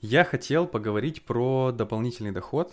[0.00, 2.72] Я хотел поговорить про дополнительный доход,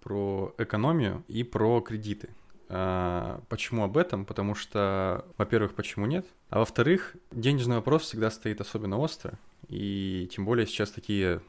[0.00, 2.28] про экономию и про кредиты.
[2.68, 4.24] А, почему об этом?
[4.24, 6.26] Потому что, во-первых, почему нет?
[6.50, 9.38] А во-вторых, денежный вопрос всегда стоит особенно остро.
[9.68, 11.40] И тем более сейчас такие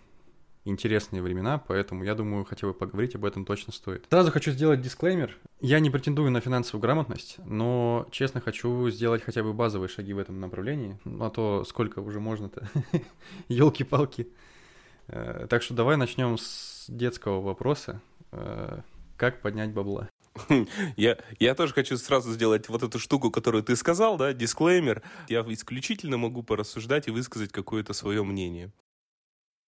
[0.65, 4.05] интересные времена, поэтому я думаю, хотя бы поговорить об этом точно стоит.
[4.09, 5.38] Сразу хочу сделать дисклеймер.
[5.61, 10.20] Я не претендую на финансовую грамотность, но, честно, хочу сделать хотя бы базовые шаги в
[10.20, 11.00] этом направлении.
[11.20, 12.68] А то сколько уже можно-то?
[13.48, 14.27] Елки-палки.
[15.10, 18.02] Э, так что давай начнем с детского вопроса.
[18.31, 18.81] Э,
[19.18, 20.09] как поднять бабла?
[20.95, 25.02] Я, я тоже хочу сразу сделать вот эту штуку, которую ты сказал, да, дисклеймер.
[25.27, 28.72] Я исключительно могу порассуждать и высказать какое-то свое мнение.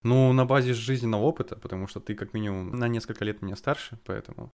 [0.03, 3.99] Ну, на базе жизненного опыта, потому что ты как минимум на несколько лет меня старше,
[4.05, 4.51] поэтому...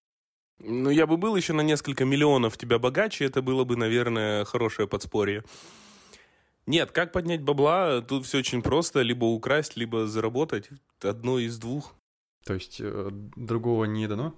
[0.60, 4.86] Ну, я бы был еще на несколько миллионов тебя богаче, это было бы, наверное, хорошее
[4.86, 5.42] подспорье.
[6.66, 8.00] Нет, как поднять бабла?
[8.00, 9.02] Тут все очень просто.
[9.02, 10.70] Либо украсть, либо заработать.
[11.02, 11.94] Одно из двух.
[12.44, 14.34] То есть э, другого не дано?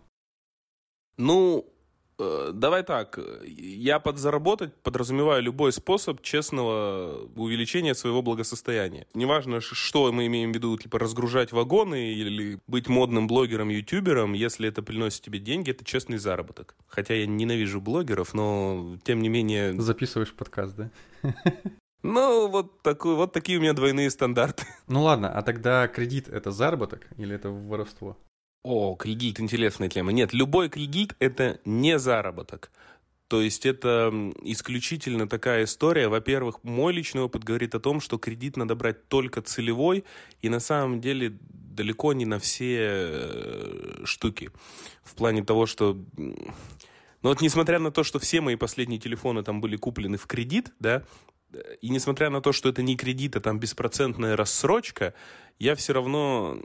[1.18, 1.72] Ну,
[2.18, 3.18] э, давай так.
[3.44, 9.06] Я под заработать подразумеваю любой способ честного увеличения своего благосостояния.
[9.14, 14.68] Неважно, что мы имеем в виду, типа разгружать вагоны или быть модным блогером, ютубером, если
[14.68, 16.74] это приносит тебе деньги, это честный заработок.
[16.86, 19.80] Хотя я ненавижу блогеров, но тем не менее...
[19.80, 20.90] Записываешь подкаст, да?
[22.06, 24.64] Ну, вот, такой, вот такие у меня двойные стандарты.
[24.86, 28.16] Ну ладно, а тогда кредит это заработок или это воровство?
[28.62, 30.12] О, кредит, интересная тема.
[30.12, 32.70] Нет, любой кредит это не заработок.
[33.28, 34.12] То есть это
[34.42, 36.06] исключительно такая история.
[36.08, 40.04] Во-первых, мой личный опыт говорит о том, что кредит надо брать только целевой,
[40.40, 44.50] и на самом деле далеко не на все э, штуки.
[45.02, 45.98] В плане того, что...
[47.22, 50.72] Но вот несмотря на то, что все мои последние телефоны там были куплены в кредит,
[50.78, 51.02] да,
[51.80, 55.14] и несмотря на то, что это не кредит, а там беспроцентная рассрочка,
[55.58, 56.58] я все равно,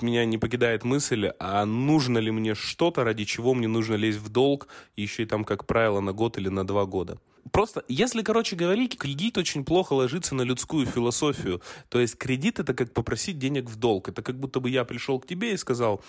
[0.00, 4.28] меня не покидает мысль, а нужно ли мне что-то, ради чего мне нужно лезть в
[4.28, 7.18] долг, еще и там, как правило, на год или на два года.
[7.52, 11.62] Просто, если, короче говорить, кредит очень плохо ложится на людскую философию.
[11.88, 14.08] То есть кредит это как попросить денег в долг.
[14.08, 16.02] Это как будто бы я пришел к тебе и сказал,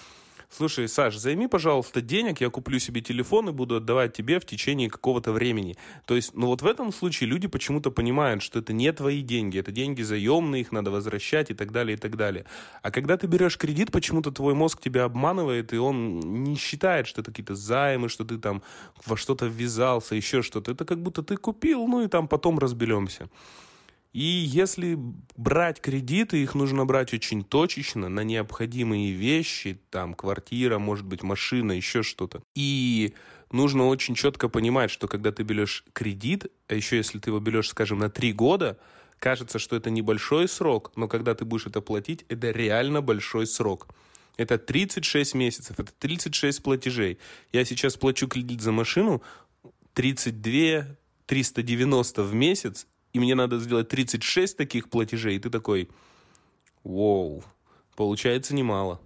[0.50, 4.90] слушай, Саш, займи, пожалуйста, денег, я куплю себе телефон и буду отдавать тебе в течение
[4.90, 5.76] какого-то времени.
[6.06, 9.60] То есть, ну вот в этом случае люди почему-то понимают, что это не твои деньги,
[9.60, 12.46] это деньги заемные, их надо возвращать и так далее, и так далее.
[12.82, 17.22] А когда ты берешь кредит, почему-то твой мозг тебя обманывает, и он не считает, что
[17.22, 18.62] это какие-то займы, что ты там
[19.06, 20.72] во что-то ввязался, еще что-то.
[20.72, 23.30] Это как будто ты купил, ну и там потом разберемся.
[24.14, 24.98] И если
[25.36, 31.74] брать кредиты, их нужно брать очень точечно на необходимые вещи, там квартира, может быть машина,
[31.74, 32.42] еще что-то.
[32.56, 33.14] И
[33.52, 37.70] нужно очень четко понимать, что когда ты берешь кредит, а еще если ты его берешь,
[37.70, 38.78] скажем, на три года,
[39.20, 43.88] кажется, что это небольшой срок, но когда ты будешь это платить, это реально большой срок.
[44.38, 47.18] Это 36 месяцев, это 36 платежей.
[47.52, 49.24] Я сейчас плачу кредит за машину
[49.94, 50.96] 32
[51.26, 55.90] 390 в месяц, и мне надо сделать 36 таких платежей, и ты такой,
[56.84, 57.44] вау,
[57.96, 59.02] получается немало.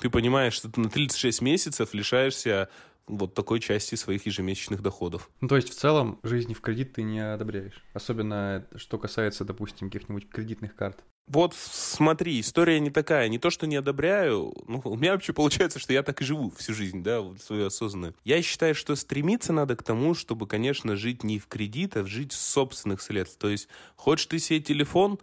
[0.00, 2.68] Ты понимаешь, что ты на 36 месяцев лишаешься
[3.08, 5.30] вот такой части своих ежемесячных доходов.
[5.40, 7.82] Ну, то есть, в целом, жизнь в кредит ты не одобряешь.
[7.94, 11.02] Особенно, что касается, допустим, каких-нибудь кредитных карт.
[11.28, 13.28] Вот смотри, история не такая.
[13.28, 14.54] Не то, что не одобряю.
[14.66, 17.66] Ну, у меня вообще получается, что я так и живу всю жизнь, да, вот свою
[17.66, 18.14] осознанную.
[18.24, 22.32] Я считаю, что стремиться надо к тому, чтобы, конечно, жить не в кредит, а жить
[22.32, 23.38] с собственных средств.
[23.38, 25.18] То есть, хочешь ты себе телефон,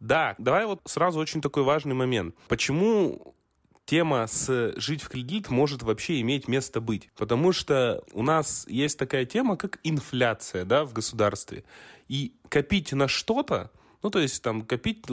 [0.00, 2.34] да, давай вот сразу очень такой важный момент.
[2.48, 3.34] Почему
[3.84, 7.10] тема с жить в кредит может вообще иметь место быть.
[7.16, 11.64] Потому что у нас есть такая тема, как инфляция да, в государстве.
[12.08, 13.70] И копить на что-то,
[14.02, 15.04] ну, то есть там копить...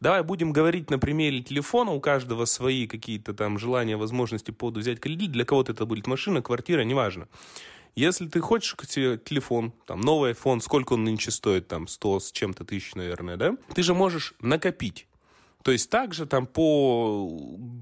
[0.00, 1.92] Давай будем говорить на примере телефона.
[1.92, 5.32] У каждого свои какие-то там желания, возможности по поводу взять кредит.
[5.32, 7.28] Для кого-то это будет машина, квартира, неважно.
[7.94, 12.32] Если ты хочешь себе телефон, там, новый iPhone, сколько он нынче стоит, там, 100 с
[12.32, 13.56] чем-то тысяч, наверное, да?
[13.74, 15.06] Ты же можешь накопить.
[15.64, 17.28] То есть также там по,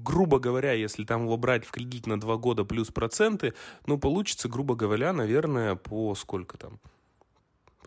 [0.03, 3.53] грубо говоря, если там его брать в кредит на 2 года плюс проценты,
[3.85, 6.79] ну, получится, грубо говоря, наверное, по сколько там?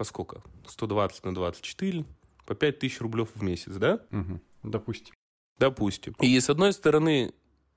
[0.00, 0.40] По сколько?
[0.66, 2.06] 120 на 24,
[2.46, 4.00] по 5 тысяч рублев в месяц, да?
[4.10, 4.40] Угу.
[4.62, 5.14] Допустим.
[5.58, 6.14] Допустим.
[6.22, 7.34] И с одной стороны,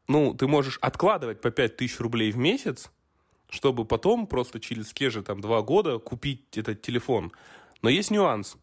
[0.07, 2.91] ну, ты можешь откладывать по 5 тысяч рублей в месяц,
[3.49, 7.33] чтобы потом просто через те же там 2 года купить этот телефон.
[7.81, 8.55] Но есть нюанс.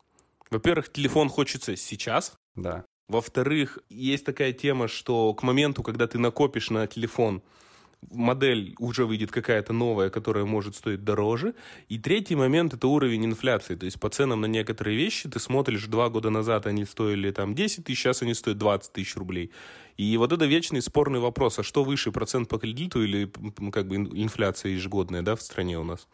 [0.48, 2.32] Во-первых, телефон хочется сейчас.
[2.54, 2.86] Да.
[3.08, 7.42] Во-вторых, есть такая тема, что к моменту, когда ты накопишь на телефон,
[8.10, 11.54] модель уже выйдет какая-то новая, которая может стоить дороже.
[11.88, 13.74] И третий момент– это уровень инфляции.
[13.74, 17.54] То есть по ценам на некоторые вещи ты смотришь, два года назад они стоили там
[17.54, 19.50] 10 тысяч, сейчас они стоят 20 тысяч рублей.
[19.96, 23.30] И вот это вечный спорный вопрос, а что выше, процент по кредиту или
[23.70, 26.08] как бы инфляция ежегодная да, в стране у нас?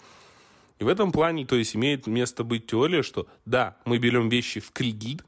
[0.78, 4.60] И в этом плане, то есть, имеет место быть теория, что да, мы берем вещи
[4.60, 5.22] в кредит,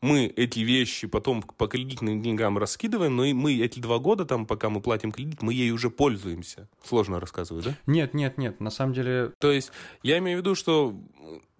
[0.00, 4.46] мы эти вещи потом по кредитным деньгам раскидываем, но и мы эти два года, там,
[4.46, 6.68] пока мы платим кредит, мы ей уже пользуемся.
[6.84, 7.76] Сложно рассказываю, да?
[7.86, 9.32] Нет, нет, нет, на самом деле...
[9.38, 9.72] То есть
[10.02, 10.94] я имею в виду, что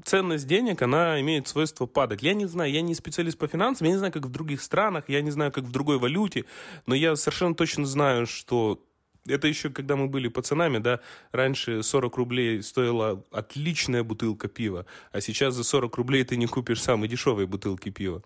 [0.04, 2.22] ценность денег, она имеет свойство падать.
[2.22, 5.04] Я не знаю, я не специалист по финансам, я не знаю, как в других странах,
[5.08, 6.44] я не знаю, как в другой валюте,
[6.86, 8.80] но я совершенно точно знаю, что
[9.26, 11.00] это еще когда мы были пацанами, да,
[11.32, 16.82] раньше 40 рублей стоила отличная бутылка пива, а сейчас за 40 рублей ты не купишь
[16.82, 18.22] самой дешевой бутылки пива.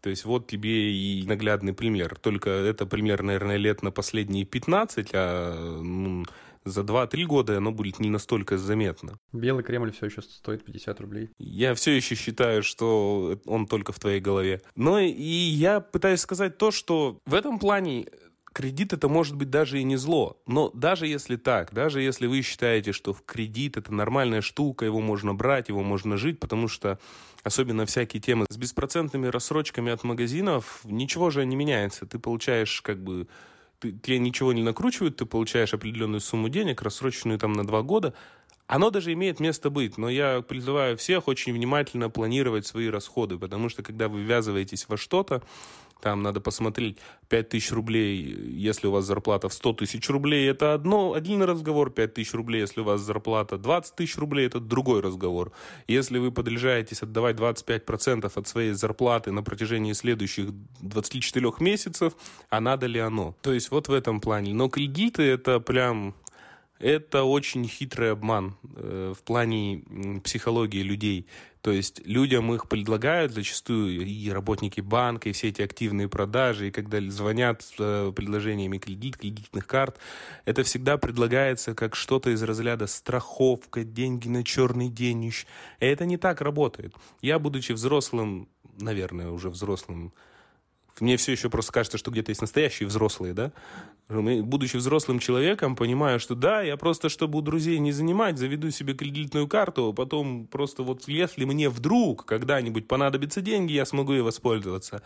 [0.00, 2.16] То есть вот тебе и наглядный пример.
[2.16, 6.24] Только это пример, наверное, лет на последние 15, а ну,
[6.64, 9.18] за 2-3 года оно будет не настолько заметно.
[9.32, 11.30] Белый Кремль все еще стоит 50 рублей.
[11.38, 14.62] Я все еще считаю, что он только в твоей голове.
[14.74, 18.06] Но и я пытаюсь сказать то, что в этом плане
[18.52, 20.40] кредит это может быть даже и не зло.
[20.46, 25.00] Но даже если так, даже если вы считаете, что в кредит это нормальная штука, его
[25.00, 26.98] можно брать, его можно жить, потому что
[27.42, 32.06] особенно всякие темы с беспроцентными рассрочками от магазинов, ничего же не меняется.
[32.06, 33.28] Ты получаешь как бы
[33.78, 38.14] ты, тебе ничего не накручивают, ты получаешь определенную сумму денег, рассроченную там на два года.
[38.66, 43.68] Оно даже имеет место быть, но я призываю всех очень внимательно планировать свои расходы, потому
[43.68, 45.42] что когда вы ввязываетесь во что-то,
[46.00, 46.98] там надо посмотреть
[47.28, 51.90] 5 тысяч рублей, если у вас зарплата в 100 тысяч рублей, это одно, один разговор,
[51.90, 55.52] 5 тысяч рублей, если у вас зарплата 20 тысяч рублей, это другой разговор.
[55.88, 60.50] Если вы подлежаетесь отдавать 25% от своей зарплаты на протяжении следующих
[60.80, 62.14] 24 месяцев,
[62.48, 63.34] а надо ли оно?
[63.42, 64.54] То есть вот в этом плане.
[64.54, 66.14] Но кредиты это прям
[66.80, 69.82] это очень хитрый обман э, в плане
[70.24, 71.26] психологии людей.
[71.60, 76.70] То есть людям их предлагают зачастую и работники банка, и все эти активные продажи, и
[76.70, 79.98] когда звонят с э, предложениями кредит, кредитных карт,
[80.46, 85.24] это всегда предлагается как что-то из разряда страховка, деньги на черный день.
[85.26, 85.32] И
[85.80, 86.94] это не так работает.
[87.20, 88.48] Я, будучи взрослым,
[88.78, 90.14] наверное, уже взрослым
[90.98, 93.52] мне все еще просто кажется, что где-то есть настоящие взрослые, да?
[94.08, 98.94] Будучи взрослым человеком, понимаю, что да, я просто, чтобы у друзей не занимать, заведу себе
[98.94, 104.22] кредитную карту, а потом просто вот если мне вдруг когда-нибудь понадобятся деньги, я смогу ей
[104.22, 105.02] воспользоваться.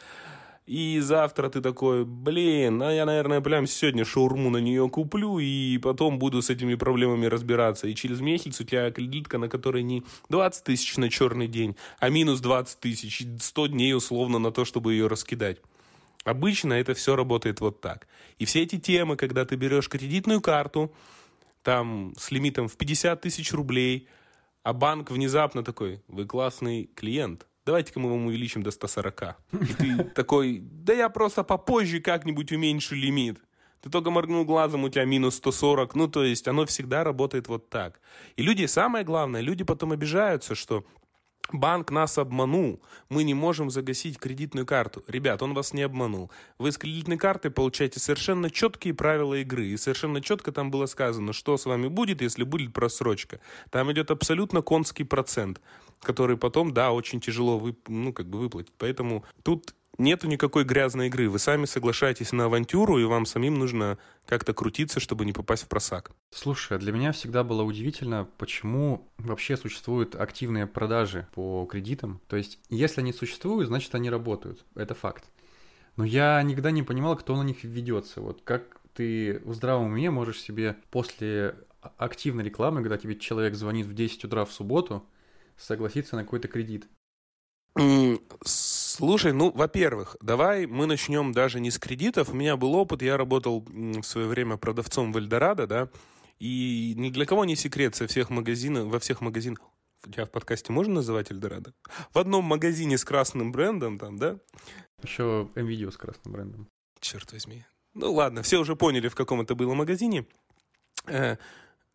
[0.67, 5.77] И завтра ты такой, блин, а я, наверное, прямо сегодня шаурму на нее куплю, и
[5.77, 7.87] потом буду с этими проблемами разбираться.
[7.87, 12.09] И через месяц у тебя кредитка, на которой не 20 тысяч на черный день, а
[12.09, 15.59] минус 20 тысяч, 100 дней условно на то, чтобы ее раскидать.
[16.25, 18.09] Обычно это все работает вот так.
[18.39, 20.93] И все эти темы, когда ты берешь кредитную карту,
[21.63, 24.09] там с лимитом в 50 тысяч рублей,
[24.63, 29.37] а банк внезапно такой, вы классный клиент, давайте-ка мы вам увеличим до 140.
[29.53, 33.41] И ты такой, да я просто попозже как-нибудь уменьшу лимит.
[33.83, 35.95] Ты только моргнул глазом, у тебя минус 140.
[35.95, 38.01] Ну, то есть оно всегда работает вот так.
[38.37, 40.87] И люди, самое главное, люди потом обижаются, что
[41.53, 42.81] Банк нас обманул.
[43.11, 45.05] Мы не можем загасить кредитную карту.
[45.07, 46.31] Ребят, он вас не обманул.
[46.59, 49.67] Вы с кредитной картой получаете совершенно четкие правила игры.
[49.67, 53.41] И совершенно четко там было сказано, что с вами будет, если будет просрочка.
[53.71, 55.61] Там идет абсолютно конский процент,
[56.01, 58.73] который потом, да, очень тяжело вы, ну, как бы выплатить.
[58.79, 61.29] Поэтому тут нету никакой грязной игры.
[61.29, 65.69] Вы сами соглашаетесь на авантюру, и вам самим нужно как-то крутиться, чтобы не попасть в
[65.69, 66.11] просак.
[66.31, 72.21] Слушай, а для меня всегда было удивительно, почему вообще существуют активные продажи по кредитам.
[72.29, 74.65] То есть, если они существуют, значит, они работают.
[74.75, 75.25] Это факт.
[75.97, 78.21] Но я никогда не понимал, кто на них ведется.
[78.21, 81.57] Вот как ты в здравом уме можешь себе после
[81.99, 85.07] активной рекламы, когда тебе человек звонит в 10 утра в субботу,
[85.57, 86.87] согласиться на какой-то кредит.
[88.97, 92.29] Слушай, ну, во-первых, давай мы начнем даже не с кредитов.
[92.29, 95.89] У меня был опыт, я работал в свое время продавцом в Эльдорадо, да,
[96.39, 99.59] и ни для кого не секрет со всех магазинов, во всех магазинах,
[100.05, 101.75] тебя в подкасте можно называть Эльдорадо?
[102.13, 104.39] В одном магазине с красным брендом там, да?
[105.03, 106.69] Еще МВидео с красным брендом.
[107.01, 107.65] Черт возьми.
[107.95, 110.25] Ну ладно, все уже поняли, в каком это было магазине.
[111.09, 111.37] Э,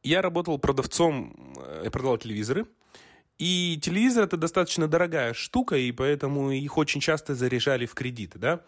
[0.03, 2.65] я работал продавцом, я э, продавал телевизоры,
[3.39, 8.61] и телевизор это достаточно дорогая штука, и поэтому их очень часто заряжали в кредиты, да.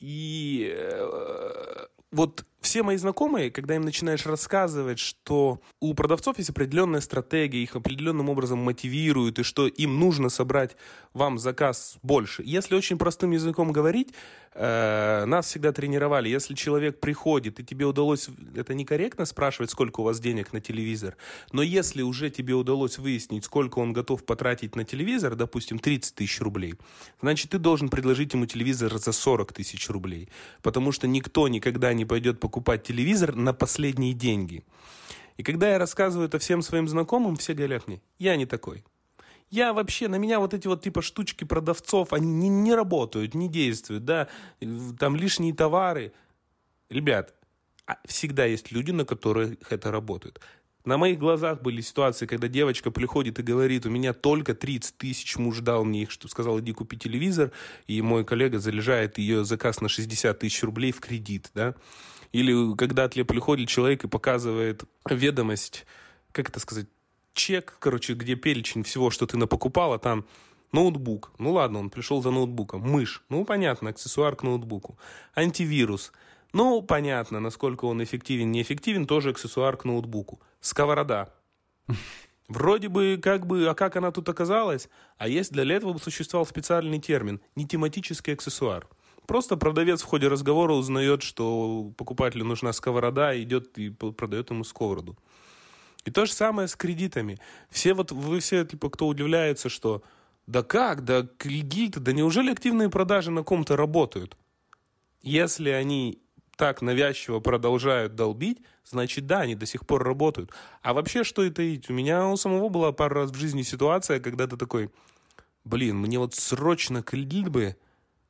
[0.00, 7.00] И э, вот все мои знакомые, когда им начинаешь рассказывать, что у продавцов есть определенная
[7.00, 10.76] стратегия, их определенным образом мотивируют, и что им нужно собрать
[11.12, 12.42] вам заказ больше.
[12.44, 14.14] Если очень простым языком говорить,
[14.54, 16.28] э, нас всегда тренировали.
[16.28, 18.28] Если человек приходит, и тебе удалось...
[18.56, 21.16] Это некорректно спрашивать, сколько у вас денег на телевизор,
[21.52, 26.40] но если уже тебе удалось выяснить, сколько он готов потратить на телевизор, допустим, 30 тысяч
[26.40, 26.74] рублей,
[27.20, 30.30] значит, ты должен предложить ему телевизор за 40 тысяч рублей.
[30.62, 34.62] Потому что никто никогда не пойдет покупать покупать телевизор на последние деньги.
[35.36, 38.84] И когда я рассказываю это всем своим знакомым, все говорят мне, я не такой.
[39.50, 43.48] Я вообще, на меня вот эти вот типа штучки продавцов, они не, не работают, не
[43.48, 44.28] действуют, да,
[45.00, 46.12] там лишние товары.
[46.90, 47.34] Ребят,
[47.86, 50.40] а всегда есть люди, на которых это работает.
[50.84, 55.36] На моих глазах были ситуации, когда девочка приходит и говорит, у меня только 30 тысяч,
[55.38, 57.50] муж дал мне их, что сказал, иди купи телевизор,
[57.88, 61.74] и мой коллега залежает ее заказ на 60 тысяч рублей в кредит, да.
[62.34, 65.86] Или когда приходит человек и показывает ведомость,
[66.32, 66.86] как это сказать,
[67.32, 70.26] чек, короче, где перечень всего, что ты напокупал, а там
[70.72, 71.30] ноутбук.
[71.38, 72.80] Ну ладно, он пришел за ноутбуком.
[72.80, 73.22] Мышь.
[73.28, 74.98] Ну понятно, аксессуар к ноутбуку.
[75.36, 76.10] Антивирус.
[76.52, 80.40] Ну понятно, насколько он эффективен, неэффективен, тоже аксессуар к ноутбуку.
[80.60, 81.32] Сковорода.
[82.48, 84.88] Вроде бы, как бы, а как она тут оказалась?
[85.18, 88.88] А есть для этого существовал специальный термин– не тематический аксессуар.
[89.26, 95.16] Просто продавец в ходе разговора узнает, что покупателю нужна сковорода, идет и продает ему сковороду.
[96.04, 97.38] И то же самое с кредитами.
[97.70, 100.02] Все вот, вы все, типа, кто удивляется, что
[100.46, 104.36] да как, да кредиты, да неужели активные продажи на ком-то работают?
[105.22, 106.20] Если они
[106.56, 110.50] так навязчиво продолжают долбить, значит, да, они до сих пор работают.
[110.82, 114.20] А вообще, что это и У меня у самого была пару раз в жизни ситуация,
[114.20, 114.90] когда ты такой,
[115.64, 117.76] блин, мне вот срочно кредит бы,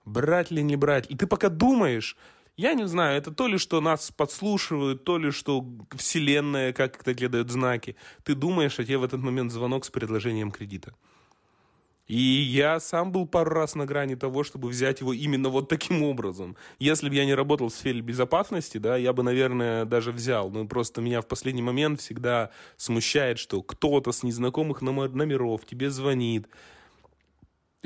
[0.04, 1.06] брать ли не брать.
[1.10, 2.16] И ты пока думаешь,
[2.56, 7.28] я не знаю, это то ли, что нас подслушивают, то ли, что вселенная как-то тебе
[7.28, 7.96] дает знаки.
[8.22, 10.94] Ты думаешь, а тебе в этот момент звонок с предложением кредита.
[12.06, 16.02] И я сам был пару раз на грани того, чтобы взять его именно вот таким
[16.02, 16.54] образом.
[16.78, 20.50] Если бы я не работал в сфере безопасности, да, я бы, наверное, даже взял.
[20.50, 26.46] Но просто меня в последний момент всегда смущает, что кто-то с незнакомых номеров тебе звонит,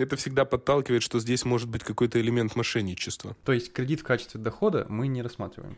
[0.03, 3.37] это всегда подталкивает, что здесь может быть какой-то элемент мошенничества.
[3.45, 5.77] То есть кредит в качестве дохода мы не рассматриваем?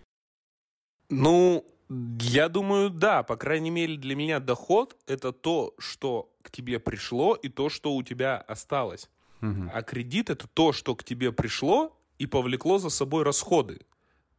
[1.09, 1.67] Ну,
[2.21, 3.23] я думаю, да.
[3.23, 7.95] По крайней мере, для меня доход– это то, что к тебе пришло, и то, что
[7.95, 9.09] у тебя осталось.
[9.43, 9.71] Угу.
[9.73, 13.81] А кредит– это то, что к тебе пришло и повлекло за собой расходы.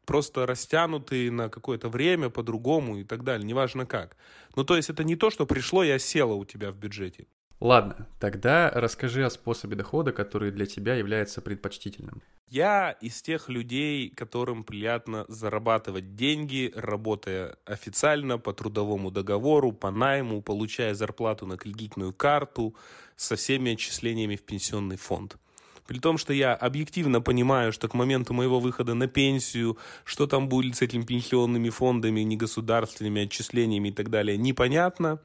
[0.05, 4.15] Просто растянутые на какое-то время по-другому и так далее, неважно как.
[4.55, 7.27] Ну, то есть это не то, что пришло и осело у тебя в бюджете.
[7.61, 12.23] Ладно, тогда расскажи о способе дохода, который для тебя является предпочтительным.
[12.49, 20.41] Я из тех людей, которым приятно зарабатывать деньги, работая официально по трудовому договору, по найму,
[20.41, 22.75] получая зарплату на кредитную карту
[23.15, 25.37] со всеми отчислениями в пенсионный фонд.
[25.85, 30.49] При том, что я объективно понимаю, что к моменту моего выхода на пенсию, что там
[30.49, 35.19] будет с этими пенсионными фондами, негосударственными отчислениями и так далее, непонятно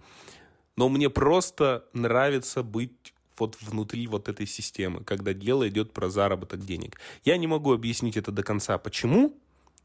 [0.77, 6.65] но мне просто нравится быть вот внутри вот этой системы, когда дело идет про заработок
[6.65, 6.99] денег.
[7.25, 8.79] Я не могу объяснить это до конца.
[8.79, 9.39] Почему?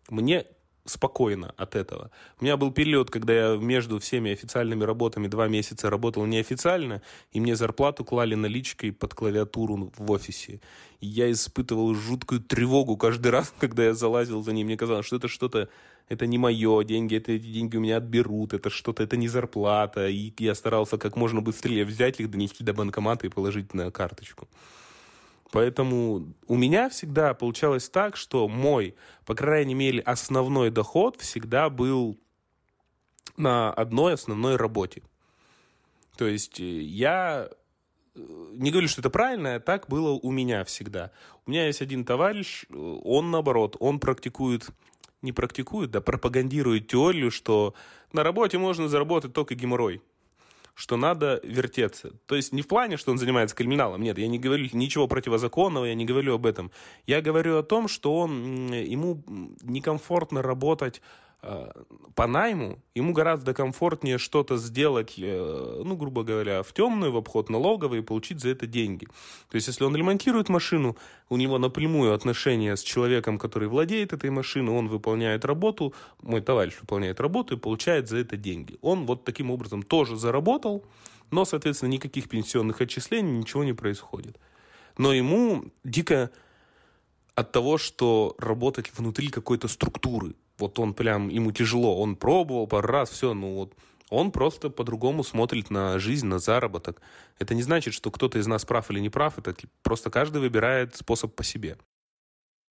[0.10, 0.45] Мне
[0.86, 2.12] спокойно от этого.
[2.39, 7.39] У меня был период, когда я между всеми официальными работами два месяца работал неофициально, и
[7.39, 10.60] мне зарплату клали наличкой под клавиатуру в офисе.
[11.00, 14.67] И я испытывал жуткую тревогу каждый раз, когда я залазил за ним.
[14.67, 15.69] Мне казалось, что это что-то,
[16.10, 20.08] это не мое, деньги, это эти деньги у меня отберут, это что-то, это не зарплата.
[20.08, 24.48] И я старался как можно быстрее взять их, донести до банкомата и положить на карточку.
[25.51, 32.17] Поэтому у меня всегда получалось так, что мой, по крайней мере, основной доход всегда был
[33.38, 35.03] на одной основной работе.
[36.17, 37.50] То есть э, я
[38.15, 38.20] э,
[38.53, 41.12] не говорю, что это правильно, а так было у меня всегда.
[41.46, 44.70] У меня есть один товарищ, э, он наоборот, он практикует,
[45.21, 47.73] не практикует, да пропагандирует теорию, что
[48.13, 50.01] на работе можно заработать только геморрой
[50.73, 52.11] что надо вертеться.
[52.25, 54.01] То есть не в плане, что он занимается криминалом.
[54.01, 56.71] Нет, я не говорю ничего противозаконного, я не говорю об этом.
[57.05, 59.23] Я говорю о том, что он, ему
[59.61, 61.01] некомфортно работать
[62.15, 67.50] по найму ему гораздо комфортнее что-то сделать, э, ну, грубо говоря, в темную, в обход
[67.50, 69.05] налоговой и получить за это деньги.
[69.50, 70.98] То есть, если он ремонтирует машину,
[71.29, 76.75] у него напрямую отношения с человеком, который владеет этой машиной, он выполняет работу, мой товарищ
[76.79, 78.77] выполняет работу и получает за это деньги.
[78.81, 80.86] Он вот таким образом тоже заработал,
[81.31, 84.38] но, соответственно, никаких пенсионных отчислений, ничего не происходит.
[84.98, 86.29] Но ему дико
[87.33, 92.87] от того, что работать внутри какой-то структуры, вот он прям, ему тяжело, он пробовал пару
[92.87, 93.75] раз, все, ну вот,
[94.09, 97.01] он просто по-другому смотрит на жизнь, на заработок.
[97.39, 100.95] Это не значит, что кто-то из нас прав или не прав, это просто каждый выбирает
[100.95, 101.77] способ по себе.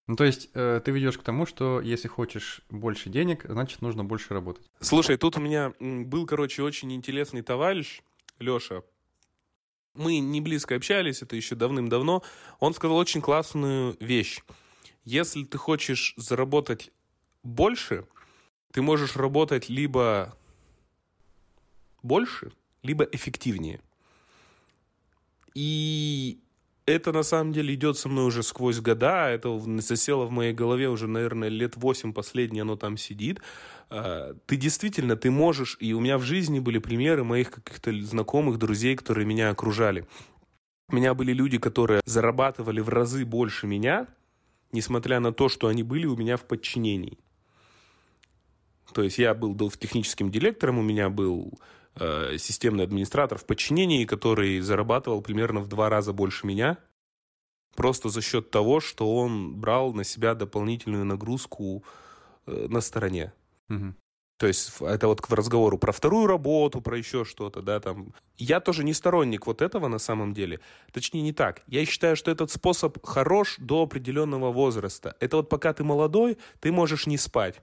[0.07, 4.05] Ну, то есть э, ты ведешь к тому, что если хочешь больше денег, значит, нужно
[4.05, 4.69] больше работать.
[4.81, 8.03] Слушай, тут у меня был, короче, очень интересный товарищ,
[8.39, 8.83] Леша.
[9.95, 12.23] Мы не близко общались, это еще давным-давно.
[12.59, 14.43] Он сказал очень классную вещь.
[15.05, 16.91] Если ты хочешь заработать
[17.43, 18.07] больше,
[18.73, 20.37] ты можешь работать либо
[22.03, 23.81] больше, либо эффективнее.
[25.55, 26.41] И
[26.87, 30.89] это на самом деле идет со мной уже сквозь года, это засело в моей голове
[30.89, 33.41] уже, наверное, лет восемь последнее оно там сидит.
[33.89, 38.59] А, ты действительно, ты можешь, и у меня в жизни были примеры моих каких-то знакомых,
[38.59, 40.07] друзей, которые меня окружали.
[40.89, 44.09] У меня были люди, которые зарабатывали в разы больше меня,
[44.73, 47.19] несмотря на то, что они были у меня в подчинении.
[48.93, 51.59] То есть я был, был техническим директором, у меня был
[51.97, 56.79] э, системный администратор в подчинении, который зарабатывал примерно в два раза больше меня,
[57.77, 61.85] просто за счет того, что он брал на себя дополнительную нагрузку
[62.47, 63.33] э, на стороне.
[63.69, 63.95] Угу.
[64.41, 68.15] То есть это вот к разговору про вторую работу, про еще что-то, да, там.
[68.39, 70.61] Я тоже не сторонник вот этого на самом деле.
[70.93, 71.63] Точнее, не так.
[71.67, 75.15] Я считаю, что этот способ хорош до определенного возраста.
[75.21, 77.61] Это вот пока ты молодой, ты можешь не спать.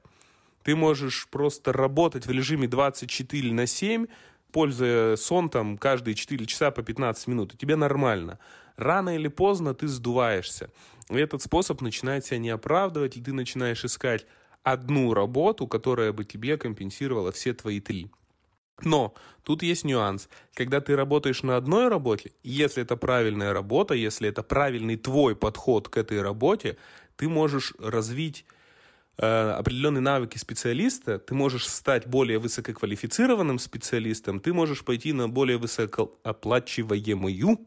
[0.68, 4.08] Ты можешь просто работать в режиме 24 на 7,
[4.52, 8.38] пользуя сон там каждые 4 часа по 15 минут, и тебе нормально.
[8.76, 10.70] Рано или поздно ты сдуваешься.
[11.10, 14.26] И этот способ начинает себя не оправдывать, и ты начинаешь искать
[14.62, 18.12] одну работу, которая бы тебе компенсировала все твои три.
[18.82, 20.28] Но тут есть нюанс.
[20.54, 25.88] Когда ты работаешь на одной работе, если это правильная работа, если это правильный твой подход
[25.88, 26.76] к этой работе,
[27.16, 28.44] ты можешь развить
[29.18, 37.58] определенные навыки специалиста, ты можешь стать более высококвалифицированным специалистом, ты можешь пойти на более высокооплачиваемую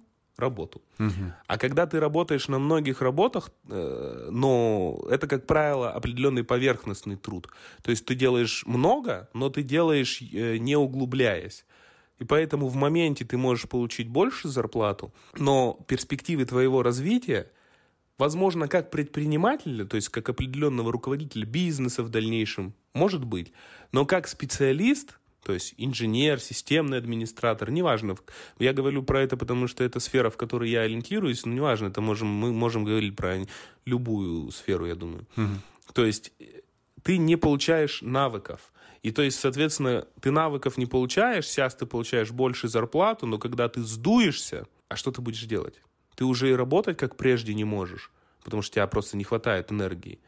[0.40, 0.83] работу.
[0.99, 1.33] Угу.
[1.47, 7.49] А когда ты работаешь на многих работах, э, но это, как правило, определенный поверхностный труд.
[7.83, 11.64] То есть ты делаешь много, но ты делаешь э, не углубляясь.
[12.19, 17.50] И поэтому в моменте ты можешь получить больше зарплату, но перспективы твоего развития
[18.20, 23.54] Возможно, как предпринимателя, то есть как определенного руководителя бизнеса в дальнейшем, может быть.
[23.92, 28.16] Но как специалист, то есть инженер, системный администратор, неважно.
[28.58, 32.02] Я говорю про это, потому что это сфера, в которой я ориентируюсь, но неважно, это
[32.02, 33.38] можем, мы можем говорить про
[33.86, 35.26] любую сферу, я думаю.
[35.38, 35.95] Угу.
[35.95, 36.45] То есть э,
[37.02, 38.71] ты не получаешь навыков.
[39.02, 43.66] И то есть, соответственно, ты навыков не получаешь, сейчас ты получаешь больше зарплату, но когда
[43.71, 45.80] ты сдуешься, а что ты будешь делать?
[46.21, 48.13] Ты уже и работать как прежде не можешь,
[48.45, 50.21] потому что тебя просто не хватает энергии,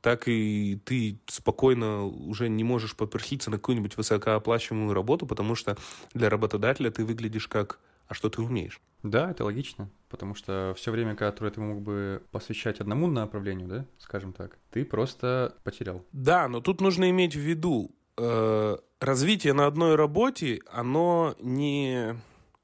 [0.00, 5.76] так и ты спокойно уже не можешь попроситься на какую-нибудь высокооплачиваемую работу, потому что
[6.14, 10.90] для работодателя ты выглядишь как «а что ты умеешь?» Да, это логично, потому что все
[10.90, 16.04] время, которое ты мог бы посвящать одному направлению, да, скажем так, ты просто потерял.
[16.10, 22.16] Да, но тут нужно иметь в виду, э, развитие на одной работе, оно не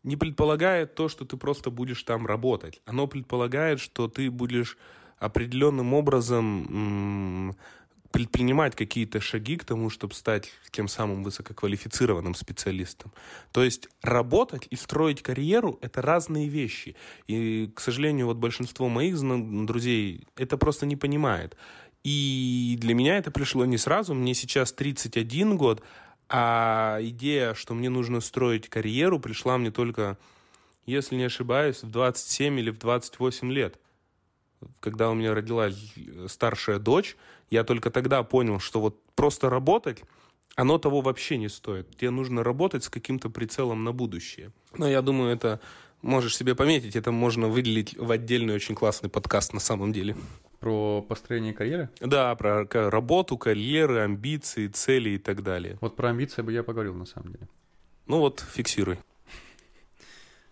[0.07, 2.81] не предполагает то, что ты просто будешь там работать.
[2.87, 4.79] Оно предполагает, что ты будешь
[5.19, 7.55] определенным образом
[8.12, 13.12] предпринимать какие-то шаги к тому, чтобы стать тем самым высококвалифицированным специалистом.
[13.53, 16.97] То есть работать и строить карьеру– это разные вещи.
[17.27, 19.19] И, к сожалению, вот большинство моих
[19.66, 21.57] друзей это просто не понимает.
[22.05, 24.14] И для меня это пришло не сразу.
[24.14, 25.83] Мне сейчас 31 год,
[26.29, 30.19] а идея, что мне нужно строить карьеру, пришла мне только,
[30.85, 33.79] если не ошибаюсь, в 27 или в 28 лет.
[34.81, 35.77] Когда у меня родилась
[36.29, 37.17] старшая дочь,
[37.51, 40.03] я только тогда понял, что вот просто работать,
[40.57, 41.97] оно того вообще не стоит.
[41.97, 44.53] Тебе нужно работать с каким-то прицелом на будущее.
[44.77, 45.61] Но я думаю, это
[46.03, 50.17] можешь себе пометить, это можно выделить в отдельный очень классный подкаст на самом деле.
[50.67, 51.91] Про построение карьеры?
[52.01, 55.79] Да, про работу, карьеры, амбиции, цели и так далее.
[55.81, 57.49] Вот про амбиции бы я поговорил на самом деле.
[58.09, 58.99] Ну вот, фиксируй.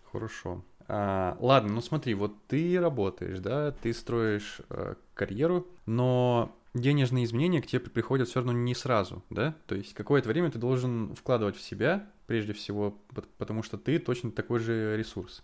[0.09, 0.63] Хорошо.
[0.87, 7.61] А, ладно, ну смотри, вот ты работаешь, да, ты строишь э, карьеру, но денежные изменения
[7.61, 9.53] к тебе приходят все равно не сразу, да?
[9.67, 12.97] То есть какое-то время ты должен вкладывать в себя, прежде всего,
[13.37, 15.43] потому что ты точно такой же ресурс.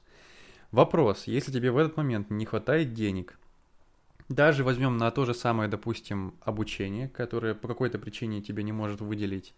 [0.72, 3.38] Вопрос, если тебе в этот момент не хватает денег,
[4.34, 9.02] даже возьмем на то же самое, допустим, обучение, которое по какой-то причине тебе не может
[9.02, 9.54] выделить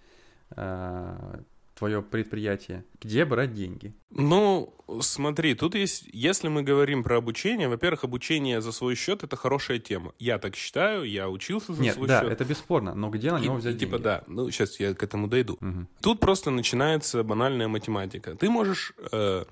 [0.55, 1.39] э,
[1.75, 3.93] твое предприятие, где брать деньги?
[4.11, 9.35] Ну, смотри, тут есть, если мы говорим про обучение, во-первых, обучение за свой счет это
[9.35, 10.13] хорошая тема.
[10.19, 12.31] Я так считаю, я учился за Нет, свой да, счет.
[12.31, 14.03] это бесспорно, но где на него И- взять и типа, деньги?
[14.03, 15.57] да, ну сейчас я к этому дойду.
[15.61, 15.87] Мгм.
[16.01, 18.35] Тут просто начинается банальная математика.
[18.35, 19.45] Ты можешь э,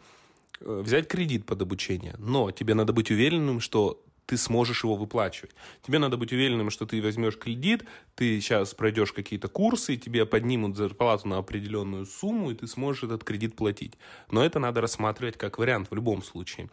[0.61, 5.51] э, взять кредит под обучение, но тебе надо быть уверенным, что ты сможешь его выплачивать.
[5.81, 10.77] Тебе надо быть уверенным, что ты возьмешь кредит, ты сейчас пройдешь какие-то курсы, тебе поднимут
[10.77, 13.97] зарплату на определенную сумму, и ты сможешь этот кредит платить.
[14.29, 16.69] Но это надо рассматривать как вариант в любом случае.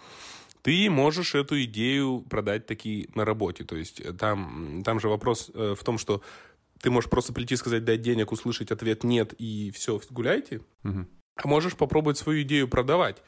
[0.62, 3.64] Ты можешь эту идею продать таки на работе.
[3.64, 6.22] То есть э, там, там же вопрос э, в том, что
[6.82, 10.60] ты можешь просто прийти и сказать, дать денег, услышать ответ нет, и все, гуляйте.
[10.82, 11.08] Мгм.
[11.36, 13.22] А можешь попробовать свою идею продавать.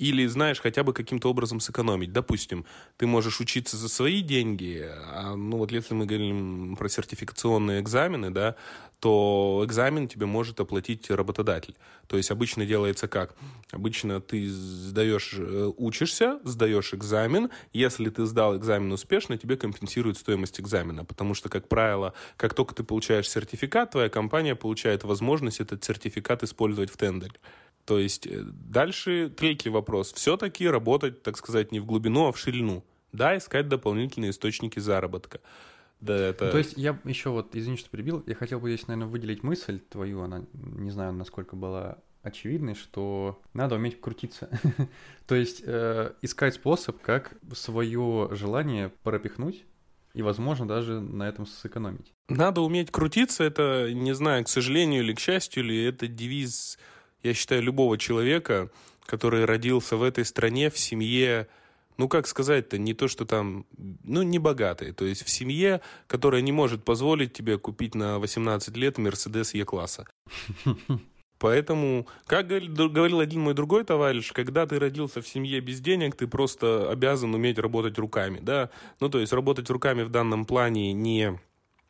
[0.00, 2.10] Или, знаешь, хотя бы каким-то образом сэкономить.
[2.10, 2.64] Допустим,
[2.96, 8.30] ты можешь учиться за свои деньги, а, ну вот если мы говорим про сертификационные экзамены,
[8.30, 8.56] да,
[9.00, 11.74] то экзамен тебе может оплатить работодатель.
[12.06, 13.34] То есть обычно делается как?
[13.72, 17.50] Обычно ты сдаешь, э, учишься, сдаешь экзамен.
[17.74, 21.04] Если ты сдал экзамен успешно, тебе компенсируют стоимость экзамена.
[21.04, 26.42] Потому что, как правило, как только ты получаешь сертификат, твоя компания получает возможность этот сертификат
[26.42, 27.34] использовать в тендере.
[27.84, 30.12] То есть э, дальше третий вопрос.
[30.12, 32.84] Все-таки работать, так сказать, не в глубину, а в ширину.
[33.12, 35.40] Да, искать дополнительные источники заработка.
[36.00, 36.50] Да, это...
[36.50, 39.80] То есть я еще вот, извини, что перебил, я хотел бы здесь, наверное, выделить мысль
[39.80, 44.48] твою, она, не знаю, насколько была очевидной, что надо уметь крутиться.
[45.26, 49.64] То есть э, искать способ, как свое желание пропихнуть
[50.14, 52.12] и, возможно, даже на этом сэкономить.
[52.28, 56.78] Надо уметь крутиться, это, не знаю, к сожалению или к счастью, ли это девиз,
[57.22, 58.70] я считаю, любого человека,
[59.06, 61.48] который родился в этой стране, в семье,
[61.96, 63.66] ну, как сказать-то, не то, что там,
[64.04, 68.76] ну, не богатый, то есть в семье, которая не может позволить тебе купить на 18
[68.76, 70.06] лет Мерседес Е-класса.
[71.38, 76.26] Поэтому, как говорил один мой другой товарищ, когда ты родился в семье без денег, ты
[76.26, 78.68] просто обязан уметь работать руками, да?
[79.00, 81.40] Ну, то есть работать руками в данном плане не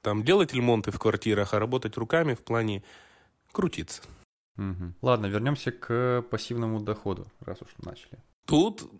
[0.02, 2.84] там делать ремонты в квартирах, а работать руками в плане
[3.50, 4.02] крутиться.
[4.56, 4.94] Мгм.
[5.02, 8.18] Ладно, вернемся к пассивному доходу, раз уж начали.
[8.44, 8.90] Тут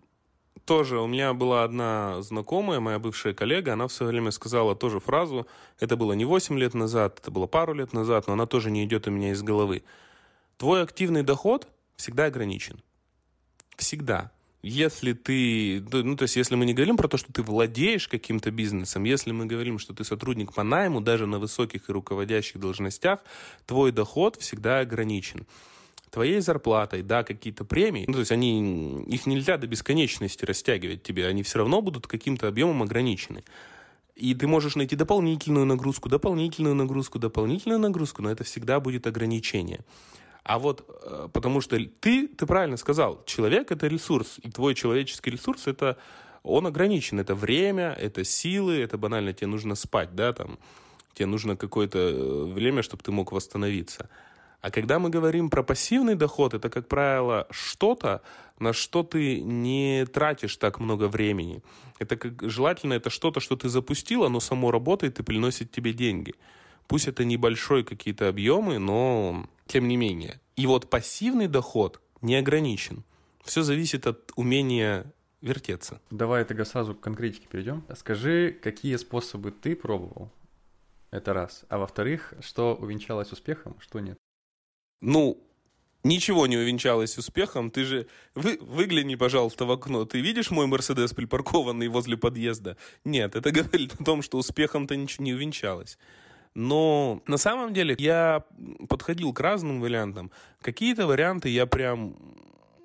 [0.65, 4.99] тоже у меня была одна знакомая, моя бывшая коллега, она в свое время сказала тоже
[4.99, 5.47] фразу,
[5.79, 8.83] это было не 8 лет назад, это было пару лет назад, но она тоже не
[8.85, 9.83] идет у меня из головы.
[10.57, 12.81] Твой активный доход всегда ограничен.
[13.75, 14.31] Всегда.
[14.63, 18.51] Если ты, ну, то есть, если мы не говорим про то, что ты владеешь каким-то
[18.51, 23.21] бизнесом, если мы говорим, что ты сотрудник по найму, даже на высоких и руководящих должностях,
[23.65, 25.47] твой доход всегда ограничен
[26.11, 31.25] твоей зарплатой, да, какие-то премии, ну, то есть они, их нельзя до бесконечности растягивать тебе,
[31.25, 33.43] они все равно будут каким-то объемом ограничены.
[34.15, 39.79] И ты можешь найти дополнительную нагрузку, дополнительную нагрузку, дополнительную нагрузку, но это всегда будет ограничение.
[40.43, 45.31] А вот э, потому что ты, ты правильно сказал, человек это ресурс, и твой человеческий
[45.31, 45.97] ресурс это
[46.43, 47.19] он ограничен.
[47.19, 50.57] Это время, это силы, это банально тебе нужно спать, да, там,
[51.13, 54.09] тебе нужно какое-то э, время, чтобы ты мог восстановиться.
[54.61, 58.21] А когда мы говорим про пассивный доход, это, как правило, что-то,
[58.59, 61.63] на что ты не тратишь так много времени.
[61.99, 66.35] Это как, желательно это что-то, что ты запустил, оно само работает и приносит тебе деньги.
[66.87, 70.39] Пусть это небольшой какие-то объемы, но тем не менее.
[70.55, 73.03] И вот пассивный доход не ограничен.
[73.43, 76.01] Все зависит от умения вертеться.
[76.11, 77.83] Давай тогда сразу к конкретике перейдем.
[77.95, 80.31] Скажи, какие способы ты пробовал?
[81.09, 81.65] Это раз.
[81.69, 84.17] А во-вторых, что увенчалось успехом, что нет?
[85.01, 85.43] Ну,
[86.03, 87.71] ничего не увенчалось успехом.
[87.71, 88.07] Ты же...
[88.35, 90.05] Вы, выгляни, пожалуйста, в окно.
[90.05, 92.77] Ты видишь мой Мерседес припаркованный возле подъезда?
[93.03, 95.97] Нет, это говорит о том, что успехом-то ничего не увенчалось.
[96.53, 98.43] Но на самом деле я
[98.89, 100.31] подходил к разным вариантам.
[100.61, 102.15] Какие-то варианты я прям...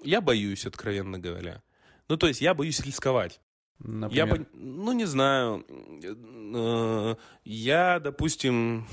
[0.04, 1.62] Я боюсь, откровенно говоря.
[2.08, 3.40] Ну, то есть я боюсь рисковать.
[3.80, 4.26] Например?
[4.26, 5.64] Я, пон- ну, не знаю.
[6.54, 8.86] Э, Я, допустим,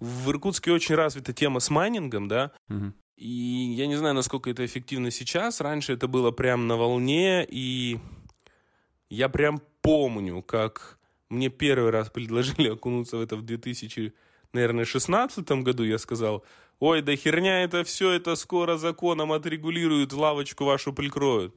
[0.00, 2.94] в Иркутске очень развита тема с майнингом, да, Мгм.
[3.16, 3.28] и
[3.76, 5.60] я не знаю, насколько это эффективно сейчас.
[5.60, 7.98] Раньше это было прям на волне, и
[9.10, 14.14] я прям помню, как мне первый раз предложили окунуться в это в 2000,
[14.52, 15.84] наверное, 16 году.
[15.84, 16.44] Я сказал,
[16.78, 21.54] ой, да херня это все, это скоро законом отрегулируют, лавочку вашу прикроют.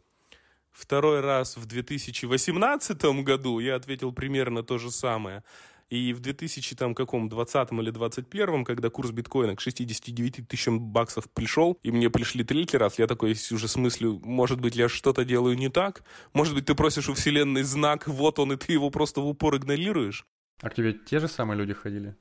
[0.72, 5.44] Второй раз в 2018 году я ответил примерно то же самое.
[5.90, 11.30] И в 2000 там каком 20 или 21, когда курс биткоина к 69 тысячам баксов
[11.32, 15.26] пришел, и мне пришли третий раз, я такой уже с мыслью, может быть, я что-то
[15.26, 16.04] делаю не так?
[16.34, 19.58] Может быть, ты просишь у вселенной знак, вот он, и ты его просто в упор
[19.58, 20.26] игнорируешь?
[20.62, 22.16] А к тебе те же самые люди ходили?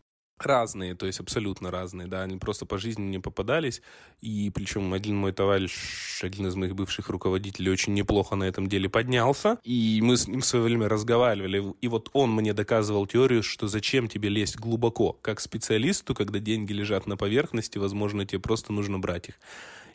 [0.47, 3.83] Разные, то есть абсолютно разные, да, они просто по жизни не попадались,
[4.21, 8.89] и причем один мой товарищ, один из моих бывших руководителей очень неплохо на этом деле
[8.89, 13.43] поднялся, и мы с ним в свое время разговаривали, и вот он мне доказывал теорию,
[13.43, 18.73] что зачем тебе лезть глубоко, как специалисту, когда деньги лежат на поверхности, возможно, тебе просто
[18.73, 19.35] нужно брать их.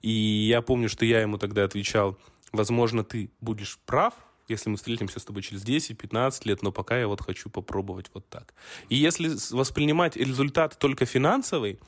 [0.01, 2.17] И я помню, что я ему тогда отвечал,
[2.51, 4.13] возможно, ты будешь прав,
[4.47, 8.27] если мы встретимся с тобой через 10-15 лет, но пока я вот хочу попробовать вот
[8.29, 8.53] так.
[8.89, 11.79] И если воспринимать результат только финансовый,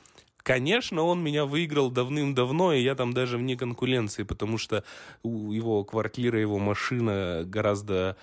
[0.46, 4.84] Конечно, он меня выиграл давным-давно, и я там даже вне конкуренции, потому что
[5.24, 8.16] его квартира, его машина гораздо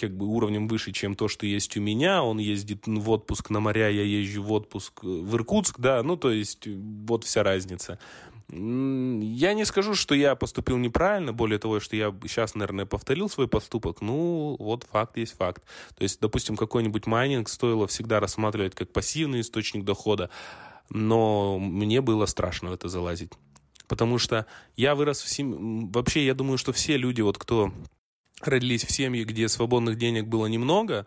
[0.00, 2.24] как бы уровнем выше, чем то, что есть у меня.
[2.24, 6.32] Он ездит в отпуск на моря, я езжу в отпуск в Иркутск, да, ну, то
[6.32, 8.00] есть вот вся разница.
[8.50, 13.48] Я не скажу, что я поступил неправильно, более того, что я сейчас, наверное, повторил свой
[13.48, 14.02] поступок.
[14.02, 15.62] Ну, вот факт есть факт.
[15.96, 20.30] То есть, допустим, какой-нибудь майнинг стоило всегда рассматривать как пассивный источник дохода,
[20.90, 23.32] но мне было страшно в это залазить.
[23.88, 25.88] Потому что я вырос в семье...
[25.92, 27.72] Вообще, я думаю, что все люди, вот кто
[28.40, 31.06] родились в семье, где свободных денег было немного,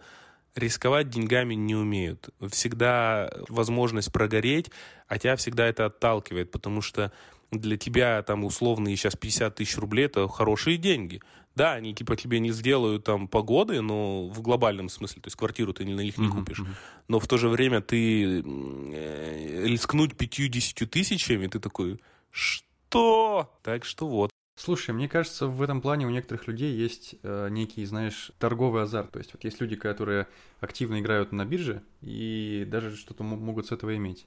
[0.58, 2.30] рисковать деньгами не умеют.
[2.50, 4.72] Всегда возможность прогореть,
[5.08, 7.12] а тебя всегда это отталкивает, потому что
[7.52, 11.22] для тебя там условные сейчас 50 тысяч рублей это хорошие деньги.
[11.56, 15.74] Да, они типа тебе не сделают там погоды, но в глобальном смысле, то есть квартиру
[15.74, 16.62] ты на них не купишь.
[17.08, 23.52] Но в то же время ты э, рискнуть 50 тысячами, ты такой, что?
[23.63, 24.30] Так что вот.
[24.58, 29.12] Слушай, мне кажется, в этом плане у некоторых людей есть э, некий, знаешь, торговый азарт.
[29.12, 30.28] То есть вот есть люди, которые
[30.60, 34.26] активно играют на бирже и даже что-то могут с этого иметь.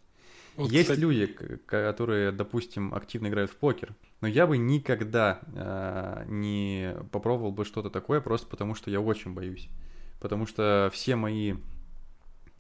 [0.55, 1.01] Вот, есть кстати...
[1.01, 1.27] люди,
[1.67, 7.91] которые, допустим, активно играют в покер, но я бы никогда э, не попробовал бы что-то
[7.91, 9.69] такое просто потому, что я очень боюсь.
[10.21, 11.55] Потому что все мои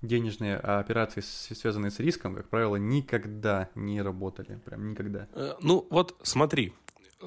[0.02, 4.60] денежные операции, связанные с риском, как правило, никогда не работали.
[4.64, 5.28] Прям никогда.
[5.34, 6.72] Э, ну, вот смотри,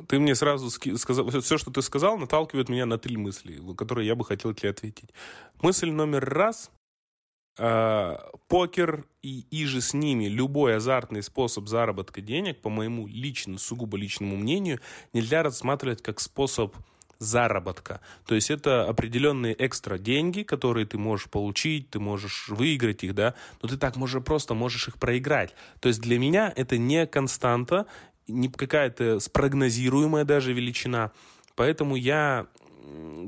[0.08, 4.16] ты мне сразу сказал, все, что ты сказал, наталкивает меня на три мысли, которые я
[4.16, 5.10] бы хотел тебе ответить.
[5.62, 6.72] Мысль номер раз
[7.58, 13.98] э, покер и иже с ними любой азартный способ заработка денег, по моему личному, сугубо
[13.98, 14.80] личному мнению,
[15.14, 16.76] нельзя рассматривать как способ
[17.20, 18.02] заработка.
[18.26, 23.34] То есть это определенные экстра деньги, которые ты можешь получить, ты можешь выиграть их, да,
[23.62, 25.56] но ты так можешь просто можешь их проиграть.
[25.80, 27.86] То есть для меня это не константа,
[28.28, 31.12] не какая-то спрогнозируемая даже величина.
[31.56, 32.48] Поэтому я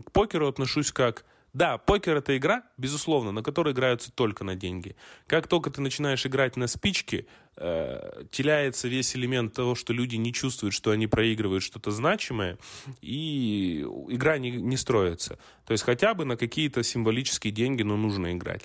[0.05, 1.25] к покеру отношусь как...
[1.53, 4.97] Да, покер это игра, безусловно, на которой играются только на деньги.
[5.25, 10.33] Как только ты начинаешь играть на спички, э, теряется весь элемент того, что люди не
[10.33, 12.57] чувствуют, что они проигрывают что-то значимое,
[12.99, 15.39] и игра не, не строится.
[15.65, 18.63] То есть хотя бы на какие-то символические деньги, но нужно играть.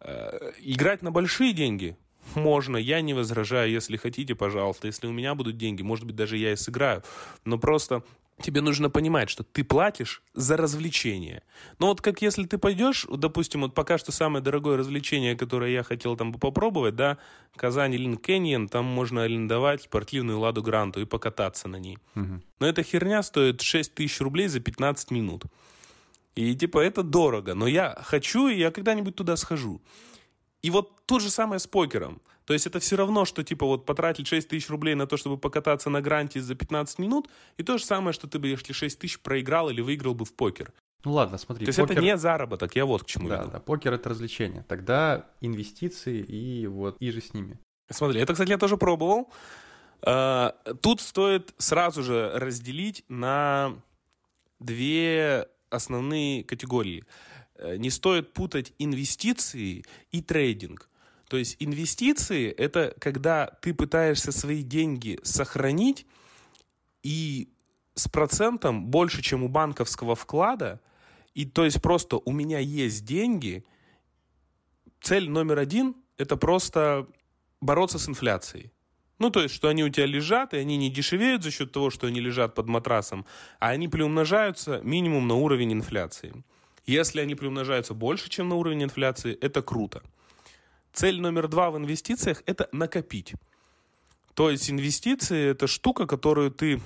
[0.00, 1.96] Э, играть на большие деньги
[2.34, 4.86] можно, я не возражаю, если хотите, пожалуйста.
[4.86, 7.02] Если у меня будут деньги, может быть, даже я и сыграю.
[7.44, 8.02] Но просто
[8.42, 11.42] тебе нужно понимать, что ты платишь за развлечение.
[11.78, 15.82] Но вот как если ты пойдешь, допустим, вот пока что самое дорогое развлечение, которое я
[15.82, 17.18] хотел там попробовать, да,
[17.56, 21.98] Казань Лин Кэньон, там можно арендовать спортивную Ладу Гранту и покататься на ней.
[22.14, 22.42] Угу.
[22.60, 25.44] Но эта херня стоит 6 тысяч рублей за 15 минут.
[26.34, 29.80] И типа это дорого, но я хочу, и я когда-нибудь туда схожу.
[30.66, 32.20] И вот то же самое с покером.
[32.44, 35.38] То есть это все равно, что типа вот потратить 6 тысяч рублей на то, чтобы
[35.38, 38.98] покататься на гранте за 15 минут, и то же самое, что ты бы, если 6
[38.98, 40.72] тысяч проиграл или выиграл бы в покер.
[41.04, 41.64] Ну ладно, смотри.
[41.64, 41.92] То есть покер...
[41.92, 43.50] это не заработок, я вот к чему да, веду.
[43.52, 44.64] Да, покер это развлечение.
[44.66, 47.60] Тогда инвестиции и вот и же с ними.
[47.88, 49.30] Смотри, это, кстати, я тоже пробовал.
[50.02, 53.72] А, тут стоит сразу же разделить на
[54.58, 57.04] две основные категории.
[57.58, 60.88] Э, не стоит путать инвестиции и трейдинг.
[61.28, 66.06] То есть инвестиции– это когда ты пытаешься свои деньги сохранить
[67.02, 67.48] и
[67.94, 70.80] с процентом больше, чем у банковского вклада,
[71.34, 73.64] и то есть просто у меня есть деньги,
[75.00, 77.08] цель номер один– это просто
[77.60, 78.72] бороться с инфляцией.
[79.18, 81.88] Ну, то есть, что они у тебя лежат, и они не дешевеют за счет того,
[81.88, 83.24] что они лежат под матрасом,
[83.58, 86.44] а они приумножаются минимум на уровень инфляции.
[86.86, 90.02] Если они приумножаются больше, чем на уровень инфляции, это круто.
[90.92, 93.34] Цель номер два в инвестициях– это накопить.
[94.34, 96.80] То есть инвестиции– это штука, которую ты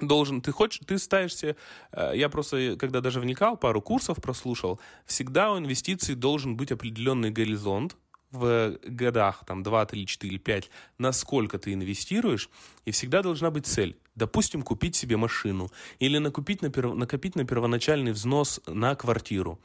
[0.00, 1.56] должен, ты хочешь, ты ставишься,
[1.92, 7.30] э, я просто, когда даже вникал, пару курсов прослушал, всегда у инвестиций должен быть определенный
[7.30, 7.96] горизонт,
[8.30, 12.48] в годах, там, 2, 3, 4, 5, насколько ты инвестируешь,
[12.84, 13.96] и всегда должна быть цель.
[14.14, 16.94] Допустим, купить себе машину или накупить на перв...
[16.94, 19.60] накопить на первоначальный взнос на квартиру.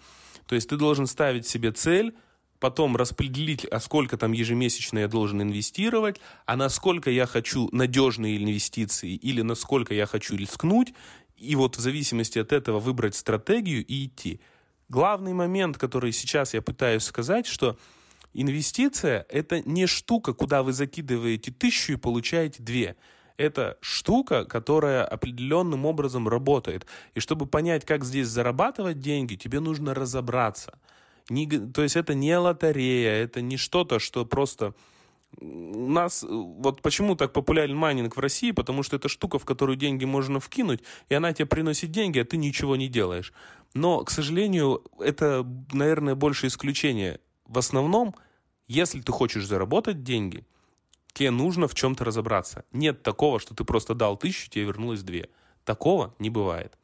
[0.48, 2.16] То есть ты должен ставить себе цель
[2.60, 9.14] потом распределить, а сколько там ежемесячно я должен инвестировать, а насколько я хочу надежные инвестиции
[9.14, 10.94] или насколько я хочу рискнуть,
[11.38, 14.40] и вот в зависимости от этого выбрать стратегию и идти.
[14.88, 17.78] Главный момент, который сейчас я пытаюсь сказать, что
[18.42, 22.96] инвестиция– это не штука, куда вы закидываете тысячу и получаете две.
[23.38, 26.86] Это штука, которая определенным образом работает.
[27.16, 30.80] И чтобы понять, как здесь зарабатывать деньги, тебе нужно разобраться.
[31.30, 34.74] Не, то есть это не лотерея, это не что-то, что просто
[35.42, 39.76] у нас, вот почему так популярен майнинг в России, потому что это штука, в которую
[39.76, 43.34] деньги можно вкинуть, и она тебе приносит деньги, а ты ничего не делаешь.
[43.74, 47.20] Но, к сожалению, это, наверное, больше исключение.
[47.46, 48.16] В основном,
[48.68, 50.46] если ты хочешь заработать деньги,
[51.14, 52.66] тебе нужно в чем-то разобраться.
[52.72, 55.30] Нет такого, что ты просто дал тысячу, тебе вернулось две.
[55.64, 56.78] Такого не бывает.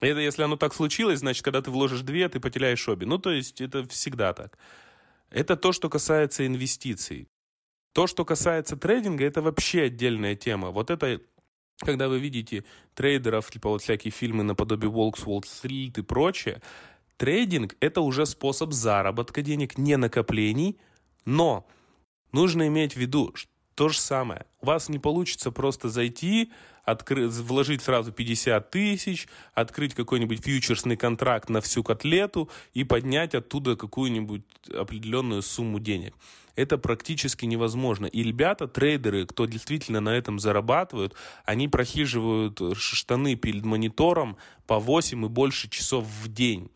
[0.00, 3.06] Это если оно так случилось, значит, когда ты вложишь две, ты потеряешь обе.
[3.06, 4.56] Ну, то есть это всегда так.
[5.30, 7.28] Это то, что касается инвестиций.
[7.92, 10.70] То, что касается трейдинга, это вообще отдельная тема.
[10.70, 11.20] Вот это,
[11.80, 16.62] когда вы видите трейдеров, типа вот всякие фильмы наподобие Волкс, Street и прочее,
[17.18, 20.78] трейдинг– это уже способ заработка денег, не накоплений,
[21.26, 21.66] но
[22.32, 23.34] нужно иметь в виду,
[23.74, 24.46] то же самое.
[24.60, 26.50] У вас не получится просто зайти,
[26.84, 33.76] открыть, вложить сразу 50 тысяч, открыть какой-нибудь фьючерсный контракт на всю котлету и поднять оттуда
[33.76, 34.42] какую-нибудь
[34.74, 36.14] определенную сумму денег.
[36.56, 38.06] Это практически невозможно.
[38.06, 45.24] И ребята, трейдеры, кто действительно на этом зарабатывают, они прохиживают штаны перед монитором по 8
[45.24, 46.68] и больше часов в день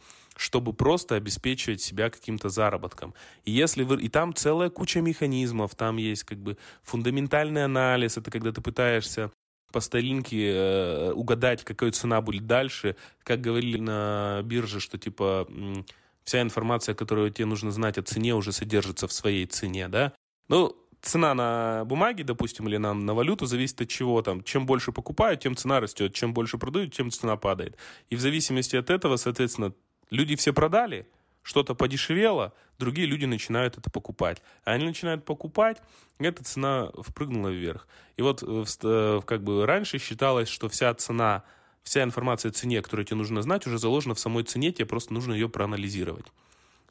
[0.42, 3.14] чтобы просто обеспечивать себя каким-то заработком.
[3.44, 4.02] И если вы...
[4.02, 9.30] И там целая куча механизмов, там есть как бы фундаментальный анализ, это когда ты пытаешься
[9.70, 12.96] по старинке э, угадать, какая цена будет дальше.
[13.22, 15.48] Как говорили на бирже, что типа
[16.24, 20.12] вся информация, которую тебе нужно знать о цене, уже содержится в своей цене, да?
[20.48, 24.42] Ну, цена на бумаге, допустим, или на, на валюту зависит от чего там.
[24.42, 26.14] Чем больше покупают, тем цена растет.
[26.14, 27.76] Чем больше продают, тем цена падает.
[28.10, 29.72] И в зависимости от этого, соответственно,
[30.12, 31.08] Люди все продали,
[31.42, 34.42] что-то подешевело, другие люди начинают это покупать.
[34.62, 35.78] А они начинают покупать,
[36.18, 37.88] эта цена впрыгнула вверх.
[38.18, 41.44] И вот э, э, как бы раньше считалось, что вся цена,
[41.82, 45.14] вся информация о цене, которую тебе нужно знать, уже заложена в самой цене, тебе просто
[45.14, 46.26] нужно ее проанализировать.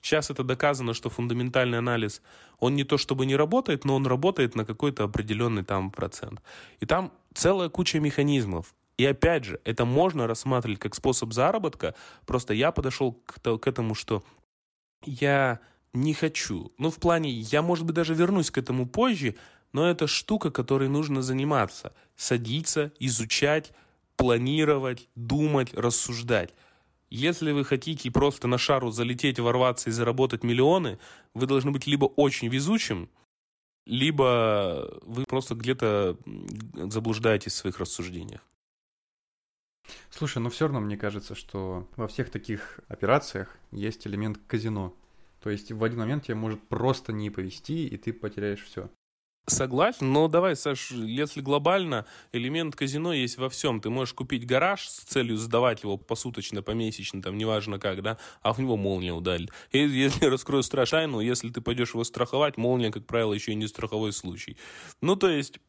[0.02, 2.24] Сейчас это доказано, что фундаментальный анализ,
[2.58, 6.42] он не то чтобы не работает, но он работает на какой-то определенный там процент.
[6.80, 8.74] И там целая куча механизмов.
[8.98, 13.96] И опять же, это можно рассматривать как способ заработка, просто я подошел к, к этому,
[13.96, 14.24] что
[15.04, 15.60] я
[15.94, 16.72] не хочу.
[16.78, 19.36] Ну, в плане, я, может быть, даже вернусь к этому позже,
[19.74, 21.94] но это штука, которой нужно заниматься.
[22.16, 23.72] Садиться, изучать,
[24.16, 26.54] планировать, думать, рассуждать.
[27.10, 30.98] Если вы хотите просто на шару залететь, ворваться и заработать миллионы,
[31.34, 33.10] вы должны быть либо очень везучим,
[33.86, 36.18] либо вы просто где-то
[36.76, 38.42] заблуждаетесь в своих рассуждениях.
[40.10, 44.94] Слушай, но все равно мне кажется, что во всех таких операциях есть элемент казино.
[45.42, 48.90] То есть в один момент тебе может просто не повести, и ты потеряешь все.
[49.48, 53.82] Согласен, но давай, Саш, если глобально, элемент казино есть во всем.
[53.82, 58.54] Ты можешь купить гараж с целью сдавать его посуточно, помесячно, там, неважно как, да, а
[58.54, 59.50] в него молния ударит.
[59.72, 63.68] И если раскрою страшайну, если ты пойдешь его страховать, молния, как правило, еще и не
[63.68, 64.58] страховой случай.
[65.02, 65.60] Ну, то есть,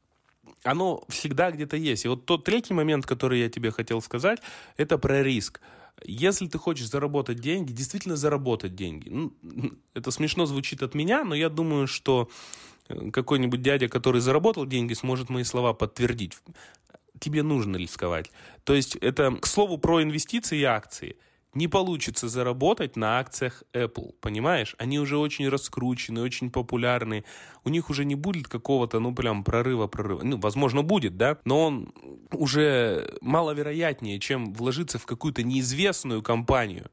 [0.64, 2.04] оно всегда где-то есть.
[2.04, 4.40] И вот тот третий момент, который я тебе хотел сказать,
[4.76, 5.60] это про риск.
[6.04, 9.08] Если ты хочешь заработать деньги, действительно заработать деньги.
[9.08, 9.32] Ну,
[9.94, 12.28] это смешно звучит от меня, но я думаю, что
[12.88, 16.38] э, какой-нибудь дядя, который заработал деньги, сможет мои слова подтвердить.
[17.18, 18.30] Тебе нужно рисковать.
[18.64, 21.16] То есть это, к слову, про инвестиции и акции–
[21.54, 24.74] не получится заработать на акциях Apple, понимаешь?
[24.78, 27.24] Они уже очень раскручены, очень популярны.
[27.64, 30.22] У них уже не будет какого-то, ну, прям прорыва, прорыва.
[30.22, 31.94] Ну, возможно, будет, да, но он
[32.30, 36.90] уже маловероятнее, чем вложиться в какую-то неизвестную компанию.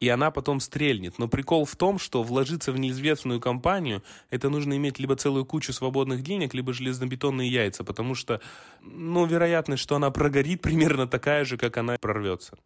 [0.00, 1.20] И она потом стрельнет.
[1.20, 5.72] Но прикол в том, что вложиться в неизвестную компанию, это нужно иметь либо целую кучу
[5.72, 8.40] свободных денег, либо железнобетонные яйца, потому что,
[8.80, 12.58] ну, вероятность, что она прогорит, примерно такая же, как она прорвется.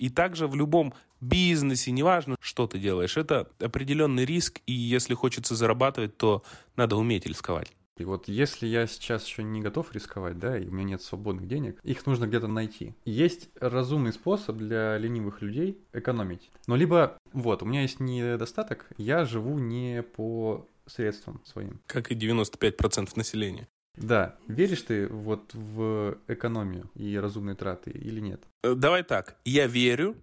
[0.00, 5.54] И также в любом бизнесе, неважно, что ты делаешь, это определенный риск, и если хочется
[5.54, 6.42] зарабатывать, то
[6.74, 7.70] надо уметь рисковать.
[7.98, 11.46] И вот если я сейчас еще не готов рисковать, да, и у меня нет свободных
[11.46, 12.94] денег, их нужно где-то найти.
[13.04, 16.50] Есть разумный способ для ленивых людей экономить.
[16.66, 21.78] Но либо, вот, у меня есть недостаток, я живу не по средствам своим.
[21.86, 23.68] Как и 95% населения.
[23.96, 24.36] Да.
[24.46, 28.42] Веришь ты вот в экономию и разумные траты или нет?
[28.62, 29.36] Э, давай так.
[29.44, 30.16] Я верю,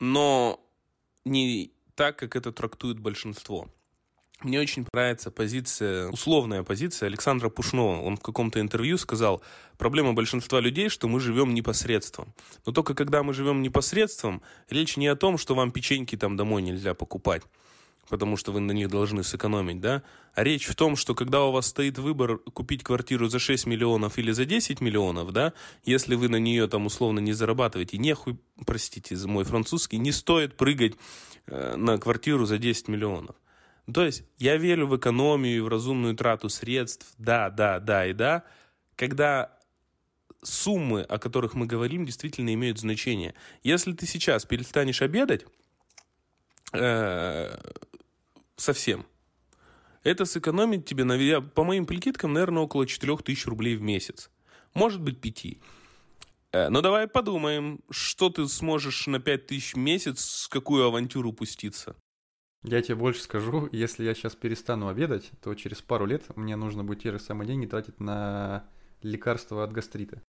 [0.00, 0.60] но
[1.24, 3.68] не так, как это трактует большинство.
[4.42, 8.02] Мне очень нравится позиция, условная позиция Александра Пушного.
[8.02, 9.42] Он в каком-то интервью сказал,
[9.78, 12.34] проблема большинства людей, что мы живем непосредством.
[12.66, 16.60] Но только когда мы живем непосредством, речь не о том, что вам печеньки там домой
[16.60, 17.42] нельзя покупать
[18.08, 20.02] потому что вы на них должны сэкономить, да?
[20.34, 24.18] А речь в том, что когда у вас стоит выбор купить квартиру за 6 миллионов
[24.18, 25.52] или за 10 миллионов, да,
[25.84, 30.56] если вы на нее там условно не зарабатываете, нехуй, простите за мой французский, не стоит
[30.56, 30.94] прыгать
[31.46, 33.36] э, на квартиру за 10 миллионов.
[33.92, 38.12] То есть я верю в экономию и в разумную трату средств, да, да, да и
[38.12, 38.44] да,
[38.96, 39.56] когда
[40.42, 43.34] суммы, о которых мы говорим, действительно имеют значение.
[43.62, 45.44] Если ты сейчас перестанешь обедать
[46.72, 47.56] э,
[48.56, 49.06] совсем,
[50.02, 54.30] это сэкономит тебе, по моим прикидкам, наверное, около 4000 рублей в месяц.
[54.72, 55.58] Может быть, 5.
[56.52, 61.96] Э, но давай подумаем, что ты сможешь на 5000 в месяц, с какую авантюру пуститься.
[62.62, 66.84] Я тебе больше скажу, если я сейчас перестану обедать, то через пару лет мне нужно
[66.84, 68.68] будет те же самые деньги тратить на
[69.02, 70.22] лекарства от гастрита.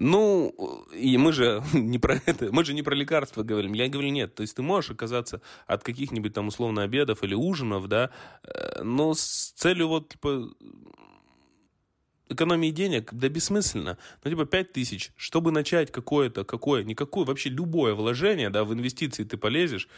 [0.00, 0.54] Ну,
[0.94, 3.72] и мы же не про это, мы же не про лекарства говорим.
[3.72, 7.88] Я говорю, нет, то есть ты можешь оказаться от каких-нибудь там условно обедов или ужинов,
[7.88, 8.10] да,
[8.44, 10.50] э, но с целью вот, типа,
[12.28, 13.98] экономии денег, да бессмысленно.
[14.22, 19.24] Ну, типа, 5 тысяч, чтобы начать какое-то, какое, никакое, вообще любое вложение, да, в инвестиции
[19.24, 19.88] ты полезешь,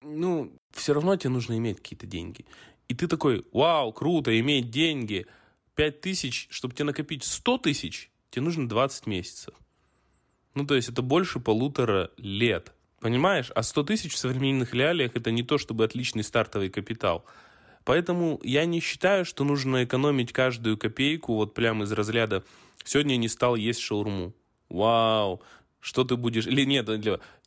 [0.00, 2.46] ну, все равно тебе нужно иметь какие-то деньги.
[2.88, 5.26] И ты такой, вау, круто, иметь деньги.
[5.74, 9.54] 5 тысяч, чтобы тебе накопить 100 тысяч, тебе нужно 20 месяцев.
[10.54, 12.72] Ну, то есть это больше полутора лет.
[13.00, 13.50] Понимаешь?
[13.54, 17.24] А 100 тысяч в современных реалиях это не то, чтобы отличный стартовый капитал.
[17.84, 22.44] Поэтому я не считаю, что нужно экономить каждую копейку вот прямо из разряда
[22.82, 24.32] «сегодня не стал есть шаурму».
[24.70, 25.42] Вау,
[25.84, 26.46] что ты будешь...
[26.46, 26.88] Или нет,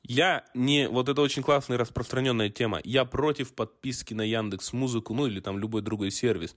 [0.03, 0.88] я не...
[0.88, 2.79] Вот это очень классная распространенная тема.
[2.83, 6.55] Я против подписки на Яндекс Музыку, ну или там любой другой сервис.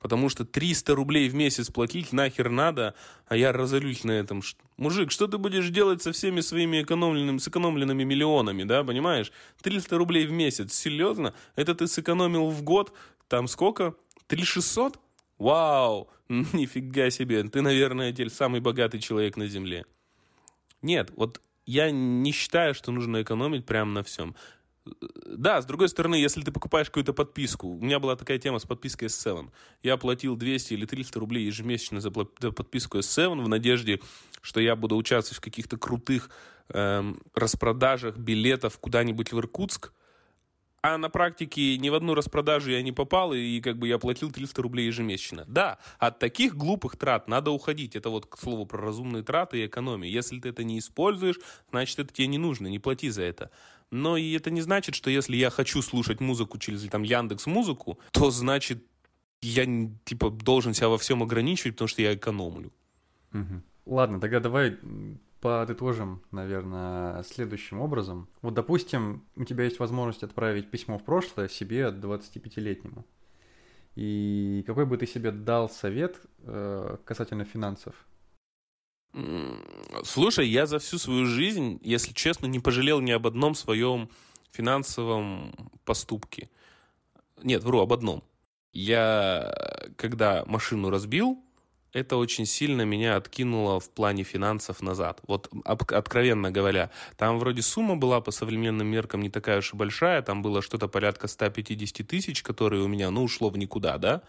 [0.00, 2.96] Потому что 300 рублей в месяц платить нахер надо,
[3.28, 4.42] а я разорюсь на этом.
[4.76, 9.30] Мужик, что ты будешь делать со всеми своими экономленными, сэкономленными миллионами, да, понимаешь?
[9.62, 11.32] 300 рублей в месяц, серьезно?
[11.54, 12.92] Это ты сэкономил в год,
[13.28, 13.94] там сколько?
[14.26, 14.98] 3600?
[15.38, 19.86] Вау, нифига себе, ты, наверное, теперь самый богатый человек на земле.
[20.82, 24.34] Нет, вот я не считаю, что нужно экономить прямо на всем.
[25.26, 28.64] Да, с другой стороны, если ты покупаешь какую-то подписку, у меня была такая тема с
[28.64, 29.50] подпиской S7.
[29.82, 34.00] Я платил 200 или 300 рублей ежемесячно за подписку S7 в надежде,
[34.40, 36.30] что я буду участвовать в каких-то крутых
[36.68, 39.92] эм, распродажах билетов куда-нибудь в Иркутск.
[40.82, 44.30] А на практике ни в одну распродажу я не попал, и как бы я платил
[44.30, 45.44] 300 рублей ежемесячно.
[45.46, 47.96] Да, от таких глупых трат надо уходить.
[47.96, 50.10] Это вот к слову про разумные траты и экономию.
[50.10, 51.38] Если ты это не используешь,
[51.70, 53.50] значит, это тебе не нужно, не плати за это.
[53.90, 57.98] Но и это не значит, что если я хочу слушать музыку через там Яндекс Музыку,
[58.12, 58.82] то значит
[59.42, 59.66] я
[60.04, 62.72] типа должен себя во всем ограничивать, потому что я экономлю.
[63.84, 64.78] Ладно, тогда давай
[65.40, 68.28] подытожим, наверное, следующим образом.
[68.42, 73.04] Вот, допустим, у тебя есть возможность отправить письмо в прошлое себе 25-летнему.
[73.96, 77.94] И какой бы ты себе дал совет э, касательно финансов?
[80.04, 84.08] Слушай, я за всю свою жизнь, если честно, не пожалел ни об одном своем
[84.52, 85.52] финансовом
[85.84, 86.48] поступке.
[87.42, 88.22] Нет, вру, об одном.
[88.72, 89.52] Я,
[89.96, 91.42] когда машину разбил,
[91.92, 95.20] это очень сильно меня откинуло в плане финансов назад.
[95.26, 100.22] Вот откровенно говоря, там вроде сумма была по современным меркам не такая уж и большая,
[100.22, 104.22] там было что-то порядка 150 тысяч, которые у меня, ну, ушло в никуда, да?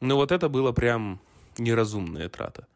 [0.00, 1.20] Но вот это было прям
[1.56, 2.66] неразумная трата.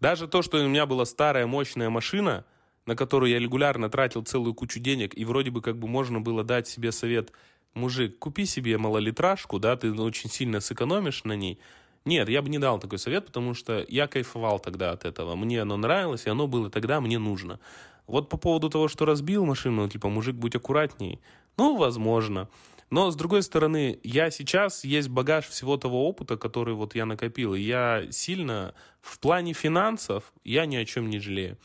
[0.00, 2.44] Даже то, что у меня была старая мощная машина,
[2.86, 6.44] на которую я регулярно тратил целую кучу денег, и вроде бы как бы можно было
[6.44, 7.32] дать себе совет,
[7.74, 11.58] мужик, купи себе малолитражку, да, ты очень сильно сэкономишь на ней–
[12.04, 15.36] нет, я бы не дал такой совет, потому что я кайфовал тогда от этого.
[15.36, 17.60] Мне оно нравилось, и оно было тогда мне нужно.
[18.06, 21.20] Вот по поводу того, что разбил машину, типа, мужик, будь аккуратней.
[21.56, 22.48] Ну, возможно.
[22.90, 27.54] Но, с другой стороны, я сейчас есть багаж всего того опыта, который вот я накопил.
[27.54, 31.56] И я сильно в плане финансов, я ни о чем не жалею.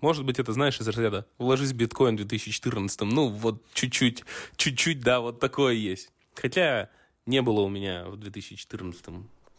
[0.00, 4.24] Может быть, это, знаешь, из разряда «вложись в биткоин в 2014 Ну, вот чуть-чуть,
[4.56, 6.10] чуть-чуть, да, вот такое есть.
[6.34, 6.88] Хотя
[7.30, 9.04] не было у меня в 2014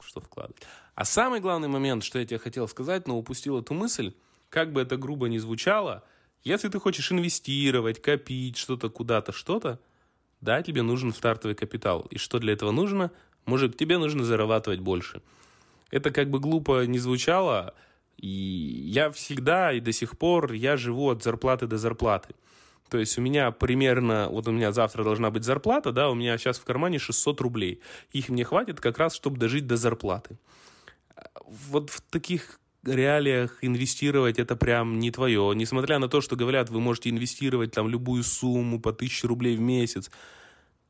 [0.04, 0.62] что вкладывать.
[0.96, 4.14] А самый главный момент, что я тебе хотел сказать, но упустил эту мысль,
[4.50, 6.04] как бы это грубо ни звучало,
[6.44, 9.80] если ты хочешь инвестировать, копить что-то куда-то, что-то,
[10.42, 12.08] да, тебе нужен стартовый капитал.
[12.10, 13.12] И что для этого нужно?
[13.46, 15.22] Мужик, тебе нужно зарабатывать больше.
[15.92, 17.76] Это как бы глупо не звучало,
[18.18, 22.34] и я всегда и до сих пор, я живу от зарплаты до зарплаты.
[22.92, 26.38] То есть у меня примерно, вот у меня завтра должна быть зарплата, да, у меня
[26.38, 27.80] сейчас в кармане 600 рублей.
[28.12, 30.38] Их мне хватит как раз, чтобы дожить до зарплаты.
[31.46, 35.54] Вот в таких реалиях инвестировать это прям не твое.
[35.56, 39.62] Несмотря на то, что говорят, вы можете инвестировать там любую сумму по 1000 рублей в
[39.62, 40.12] месяц.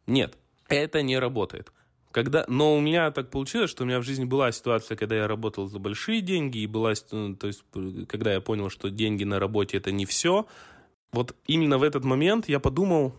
[0.08, 0.40] Нет,
[0.70, 1.72] это не работает.
[2.12, 5.28] Когда, но у меня так получилось, что у меня в жизни была ситуация, когда я
[5.28, 7.64] работал за большие деньги, и была, то есть,
[8.08, 10.48] когда я понял, что деньги на работе это не все,
[11.12, 13.14] вот именно в этот момент я подумал,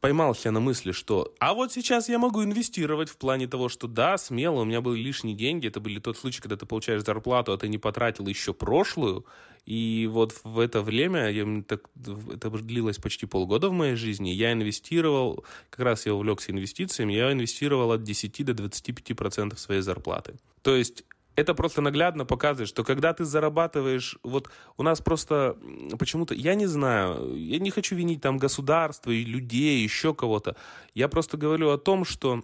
[0.00, 3.86] поймал себя на мысли, что а вот сейчас я могу инвестировать в плане того, что
[3.86, 7.52] да, смело, у меня были лишние деньги, это были тот случай, когда ты получаешь зарплату,
[7.52, 9.24] а ты не потратил еще прошлую,
[9.64, 14.52] и вот в это время, я, так, это длилось почти полгода в моей жизни, я
[14.52, 20.34] инвестировал, как раз я увлекся инвестициями, я инвестировал от 10 до 25% своей зарплаты.
[20.62, 21.04] То есть
[21.34, 25.56] это просто наглядно показывает, что когда ты зарабатываешь, вот у нас просто
[25.98, 30.56] почему-то, я не знаю, я не хочу винить там государство и людей, еще кого-то.
[30.94, 32.42] Я просто говорю о том, что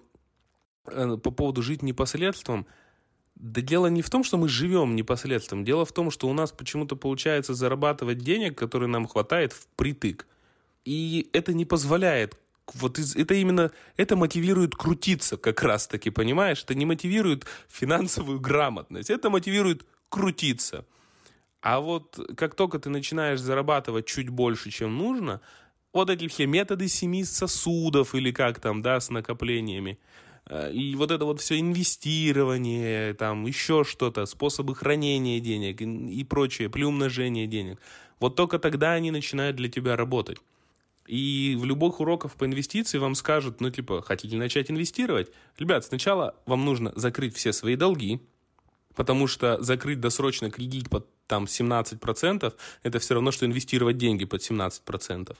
[0.86, 2.66] э, по поводу жить непоследством,
[3.34, 6.50] да дело не в том, что мы живем непоследством, дело в том, что у нас
[6.50, 10.26] почему-то получается зарабатывать денег, которые нам хватает впритык.
[10.84, 12.38] И это не позволяет
[12.74, 16.62] вот из, это именно, это мотивирует крутиться как раз-таки, понимаешь?
[16.62, 20.84] Это не мотивирует финансовую грамотность, это мотивирует крутиться.
[21.60, 25.40] А вот как только ты начинаешь зарабатывать чуть больше, чем нужно,
[25.92, 29.98] вот эти все методы семи сосудов или как там, да, с накоплениями,
[30.46, 36.68] э, и вот это вот все инвестирование, там еще что-то, способы хранения денег и прочее,
[36.68, 37.80] приумножение денег,
[38.20, 40.38] вот только тогда они начинают для тебя работать.
[41.08, 45.32] И в любых уроках по инвестиции вам скажут, ну, типа, хотите начать инвестировать?
[45.58, 48.20] Ребят, сначала вам нужно закрыть все свои долги,
[48.94, 54.40] потому что закрыть досрочно кредит под там 17% это все равно, что инвестировать деньги под
[54.40, 55.36] 17%.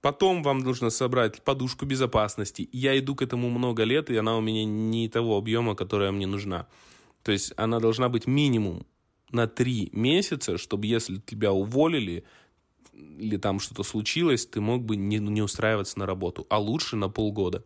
[0.00, 2.68] Потом вам нужно собрать подушку безопасности.
[2.72, 6.26] Я иду к этому много лет, и она у меня не того объема, которая мне
[6.26, 6.66] нужна.
[7.22, 8.86] То есть она должна быть минимум
[9.30, 12.24] на 3 месяца, чтобы если тебя уволили,
[13.18, 17.08] или там что-то случилось, ты мог бы не, не устраиваться на работу, а лучше на
[17.08, 17.64] полгода.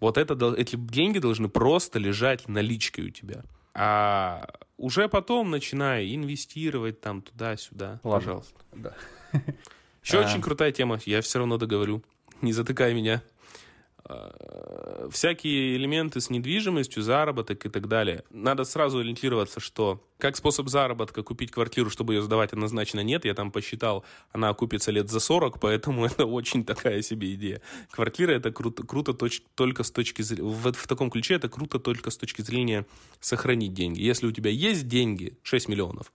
[0.00, 3.44] Вот это, эти деньги должны просто лежать наличкой у тебя.
[3.74, 8.00] А уже потом начиная инвестировать там туда-сюда.
[8.02, 8.60] Пожалуйста.
[8.74, 8.94] Да.
[10.02, 10.26] Еще а...
[10.26, 12.02] очень крутая тема, я все равно договорю.
[12.42, 13.22] Не затыкай меня.
[14.08, 18.22] Э, всякие элементы с недвижимостью, заработок и так далее.
[18.30, 23.24] Надо сразу ориентироваться, что как способ заработка купить квартиру, чтобы ее сдавать, однозначно нет.
[23.24, 27.60] Я там посчитал, она окупится лет за 40, поэтому это очень такая себе идея.
[27.90, 30.48] Квартира это круто, круто точ, только с точки зрения...
[30.48, 32.86] В, в таком ключе это круто только с точки зрения
[33.20, 34.00] сохранить деньги.
[34.00, 36.12] Если у тебя есть деньги, 6 миллионов,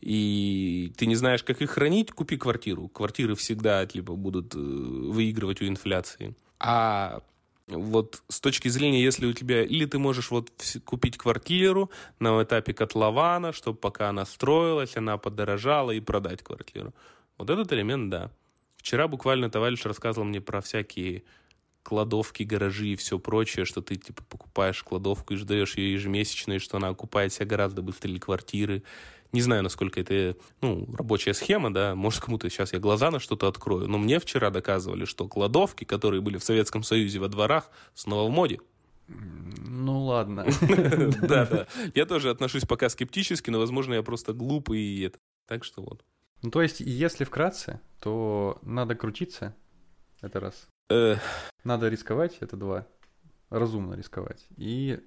[0.00, 2.88] и ты не знаешь, как их хранить, купи квартиру.
[2.88, 6.34] Квартиры всегда типа, будут э, выигрывать у инфляции.
[6.60, 7.22] А
[7.66, 9.62] вот с точки зрения, если у тебя...
[9.62, 10.50] Или ты можешь вот
[10.84, 16.94] купить квартиру на этапе котлована, чтобы пока она строилась, она подорожала, и продать квартиру.
[17.38, 18.30] Вот этот элемент, да.
[18.76, 21.22] Вчера буквально товарищ рассказывал мне про всякие
[21.82, 26.58] кладовки, гаражи и все прочее, что ты типа покупаешь кладовку и ждаешь ее ежемесячно, и
[26.58, 28.82] что она окупает себя гораздо быстрее квартиры,
[29.32, 33.48] не знаю, насколько это ну, рабочая схема, да, может, кому-то сейчас я глаза на что-то
[33.48, 38.28] открою, но мне вчера доказывали, что кладовки, которые были в Советском Союзе во дворах, снова
[38.28, 38.60] в моде.
[39.08, 40.46] Ну ладно.
[41.22, 41.66] Да, да.
[41.94, 45.18] Я тоже отношусь пока скептически, но, возможно, я просто глупый и это.
[45.46, 46.04] Так что вот.
[46.42, 49.54] Ну, то есть, если вкратце, то надо крутиться,
[50.20, 50.68] это раз.
[51.64, 52.86] Надо рисковать, это два.
[53.50, 54.46] Разумно рисковать.
[54.56, 55.00] И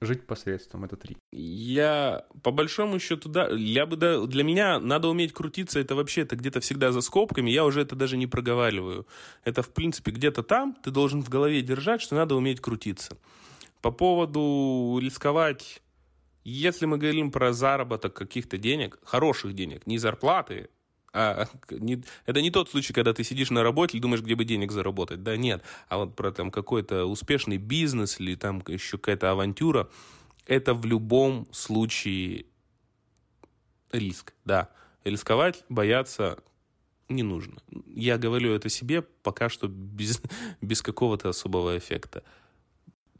[0.00, 1.16] жить посредством, это три.
[1.32, 6.22] Я, по большому счету, да, я бы, да, для меня надо уметь крутиться, это вообще,
[6.22, 9.06] это где-то всегда за скобками, я уже это даже не проговариваю.
[9.44, 13.18] Это, в принципе, где-то там, ты должен в голове держать, что надо уметь крутиться.
[13.80, 15.82] По поводу рисковать,
[16.44, 20.70] если мы говорим про заработок каких-то денег, хороших денег, не зарплаты,
[21.12, 24.44] а, не, это не тот случай, когда ты сидишь на работе и думаешь, где бы
[24.44, 25.22] денег заработать.
[25.22, 25.62] Да нет.
[25.88, 29.88] А вот про там какой-то успешный бизнес или там еще какая-то авантюра,
[30.46, 32.46] это в любом случае
[33.92, 34.70] риск, да.
[35.04, 36.38] Рисковать, бояться
[37.08, 37.62] не нужно.
[37.86, 40.20] Я говорю это себе пока что без,
[40.60, 42.22] без какого-то особого эффекта.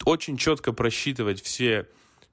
[0.05, 1.89] Очень четко просчитывать все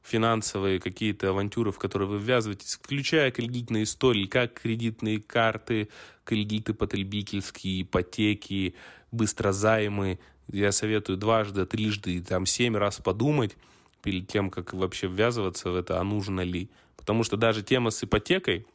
[0.06, 5.90] финансовые какие-то авантюры, в которые вы ввязываетесь, включая кредитные истории, как кредитные карты,
[6.24, 8.76] кредиты потребительские, ипотеки,
[9.12, 10.20] быстрозаймы.
[10.52, 13.58] Я советую дважды, трижды, там семь раз подумать
[14.04, 16.70] перед тем, как вообще ввязываться в это, а нужно ли.
[16.98, 18.68] Потому что даже тема с ипотекой,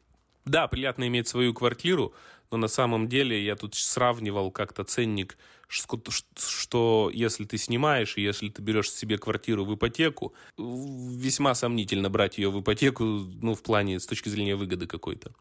[0.46, 2.12] Да, приятно иметь свою квартиру,
[2.50, 5.36] но на самом деле я тут сравнивал как-то ценник,
[5.70, 12.38] что, если ты снимаешь, и если ты берешь себе квартиру в ипотеку, весьма сомнительно брать
[12.38, 15.32] ее в ипотеку, ну, в плане с точки зрения выгоды какой-то.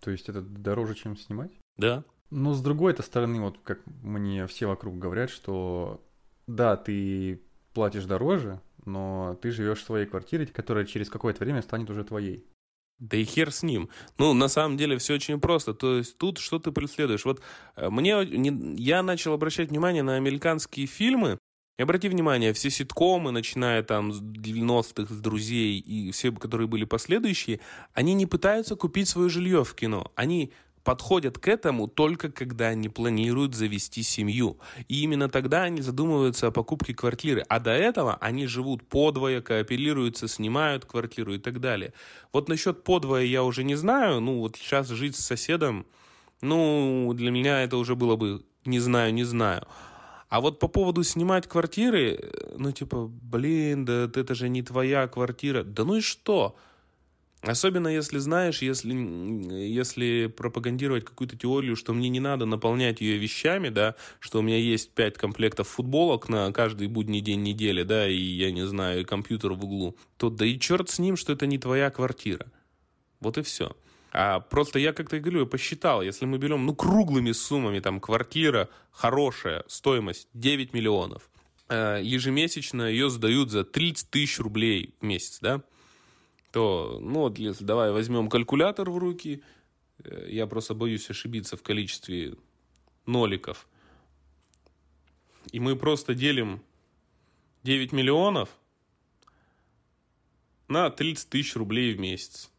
[0.00, 1.52] То есть это дороже, чем снимать?
[1.76, 2.04] Да.
[2.30, 6.00] Но с другой -то стороны, вот как мне все вокруг говорят, что
[6.46, 7.42] да, ты
[7.74, 12.44] платишь дороже, но ты живешь в своей квартире, которая через какое-то время станет уже твоей.
[13.02, 13.88] Да и хер с ним.
[14.16, 15.74] Ну, на самом деле, все очень просто.
[15.74, 17.24] То есть тут что ты преследуешь?
[17.24, 17.42] Вот
[17.74, 21.36] э, мне, не, я начал обращать внимание на американские фильмы.
[21.78, 26.84] И обрати внимание, все ситкомы, начиная там с 90-х, с «Друзей» и все, которые были
[26.84, 27.58] последующие,
[27.92, 30.12] они не пытаются купить свое жилье в кино.
[30.14, 30.52] Они
[30.84, 34.58] подходят к этому только когда они планируют завести семью.
[34.88, 37.44] И именно тогда они задумываются о покупке квартиры.
[37.48, 41.92] А до этого они живут подвое, кооперируются, снимают квартиру и так далее.
[42.32, 44.20] Вот насчет подвое я уже не знаю.
[44.20, 45.86] Ну, вот сейчас жить с соседом,
[46.40, 49.66] ну, для меня это уже было бы не знаю, не знаю.
[50.28, 55.62] А вот по поводу снимать квартиры, ну, типа, блин, да это же не твоя квартира.
[55.62, 56.56] Да ну и что?
[57.42, 63.68] Особенно если знаешь, если, если пропагандировать какую-то теорию, что мне не надо наполнять ее вещами,
[63.68, 68.16] да, что у меня есть пять комплектов футболок на каждый будний день недели, да, и,
[68.16, 71.58] я не знаю, компьютер в углу, то да и черт с ним, что это не
[71.58, 72.46] твоя квартира.
[73.18, 73.76] Вот и все.
[74.12, 77.98] А просто я как-то и говорю, я посчитал, если мы берем, ну, круглыми суммами, там,
[77.98, 81.28] квартира хорошая, стоимость 9 миллионов,
[81.68, 85.62] э, ежемесячно ее сдают за 30 тысяч рублей в месяц, да,
[86.52, 89.42] то, ну если давай возьмем калькулятор в руки,
[90.04, 92.36] э, я просто боюсь ошибиться в количестве
[93.06, 93.66] ноликов,
[95.50, 96.62] и мы просто делим
[97.64, 98.50] 9 миллионов
[100.68, 102.51] на 30 тысяч рублей в месяц.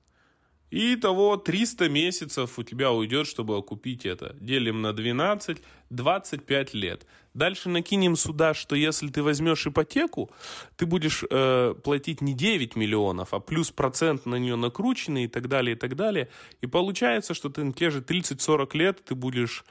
[0.73, 4.35] И того 300 месяцев у тебя уйдет, чтобы окупить это.
[4.39, 5.59] Делим на 12,
[5.91, 7.05] 25 лет.
[7.35, 10.31] Дальше накинем сюда, что если ты возьмешь ипотеку,
[10.75, 15.47] ты будешь э, платить не 9 миллионов, а плюс процент на нее накрученный и так
[15.47, 16.27] далее, и так далее.
[16.61, 19.65] И получается, что ты на те же 30-40 лет ты будешь...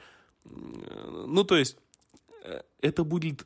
[0.45, 1.75] Э, ну, то есть,
[2.45, 3.45] э, это будет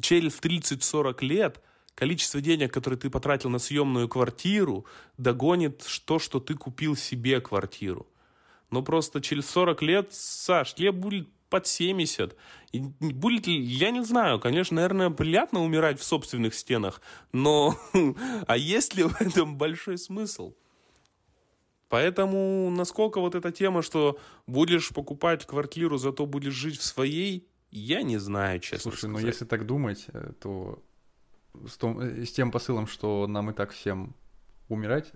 [0.00, 1.62] через 30-40 лет
[1.98, 4.86] количество денег, которые ты потратил на съемную квартиру,
[5.16, 8.06] догонит то, что ты купил себе квартиру.
[8.70, 12.36] Но просто через 40 лет, Саш, тебе будет под 70.
[12.70, 17.00] И будет ли, я не знаю, конечно, наверное, приятно умирать в собственных стенах,
[17.32, 17.76] но
[18.46, 20.54] а есть ли в этом большой смысл?
[21.88, 28.02] Поэтому насколько вот эта тема, что будешь покупать квартиру, зато будешь жить в своей, я
[28.02, 29.20] не знаю, честно Слушай, сказать.
[29.20, 30.80] ну если так думать, э, то
[31.66, 34.14] с, том, э, с тем посылом, что нам и так всем
[34.68, 35.12] умирать,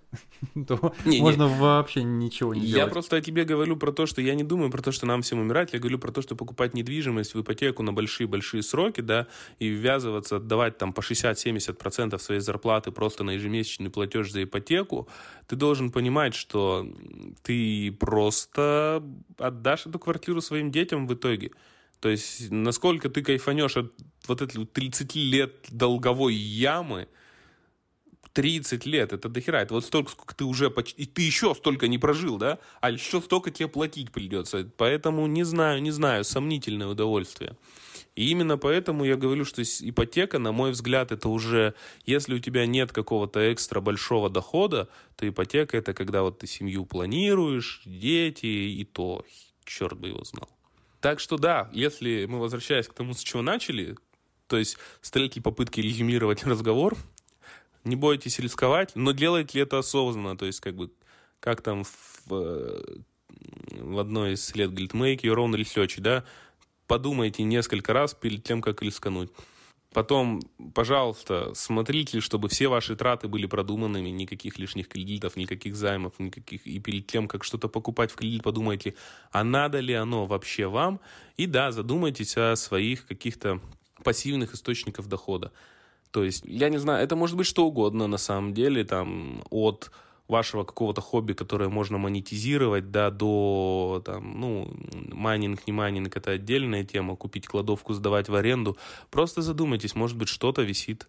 [0.66, 1.54] то не, можно не.
[1.58, 2.86] вообще ничего не я делать.
[2.86, 5.40] Я просто тебе говорю про то, что я не думаю про то, что нам всем
[5.40, 9.26] умирать, я говорю про то, что покупать недвижимость в ипотеку на большие-большие сроки, да,
[9.58, 15.08] и ввязываться, отдавать там по 60-70% своей зарплаты просто на ежемесячный платеж за ипотеку,
[15.46, 16.86] ты должен понимать, что
[17.42, 19.02] ты просто
[19.38, 21.50] отдашь эту квартиру своим детям в итоге.
[22.02, 23.92] То есть, насколько ты кайфанешь от
[24.26, 27.06] вот этой 30 лет долговой ямы,
[28.32, 29.58] 30 лет, это дохера.
[29.58, 31.00] Это вот столько, сколько ты уже почти...
[31.00, 32.58] И ты еще столько не прожил, да?
[32.80, 34.68] А еще столько тебе платить придется.
[34.78, 37.56] Поэтому не знаю, не знаю, сомнительное удовольствие.
[38.16, 41.74] И именно поэтому я говорю, что ипотека, на мой взгляд, это уже,
[42.04, 46.84] если у тебя нет какого-то экстра большого дохода, то ипотека это когда вот ты семью
[46.84, 49.24] планируешь, дети, и то,
[49.64, 50.48] черт бы его знал.
[51.02, 53.96] Так что да, если мы возвращаясь к тому, с чего начали,
[54.46, 56.96] то есть с третьей попытки резюмировать разговор,
[57.82, 60.92] не бойтесь рисковать, но делайте ли это осознанно, то есть как бы,
[61.40, 61.90] как там в,
[62.26, 66.22] в одной из лет говорит, make your own research, да,
[66.86, 69.32] подумайте несколько раз перед тем, как рискануть.
[69.92, 70.40] Потом,
[70.74, 76.66] пожалуйста, смотрите, чтобы все ваши траты были продуманными, никаких лишних кредитов, никаких займов, никаких.
[76.66, 78.94] И перед тем, как что-то покупать в кредит, подумайте,
[79.32, 81.00] а надо ли оно вообще вам?
[81.36, 83.60] И да, задумайтесь о своих каких-то
[84.02, 85.52] пассивных источниках дохода.
[86.10, 89.90] То есть, я не знаю, это может быть что угодно на самом деле, там, от
[90.32, 94.74] вашего какого-то хобби, которое можно монетизировать, да, до, там, ну,
[95.12, 98.76] майнинг, не майнинг, это отдельная тема, купить кладовку, сдавать в аренду.
[99.10, 101.06] Просто задумайтесь, может быть, что-то висит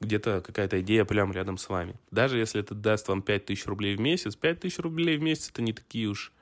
[0.00, 1.94] где-то какая-то идея прямо рядом с вами.
[2.10, 5.72] Даже если это даст вам 5000 рублей в месяц, 5000 рублей в месяц это не
[5.72, 6.32] такие уж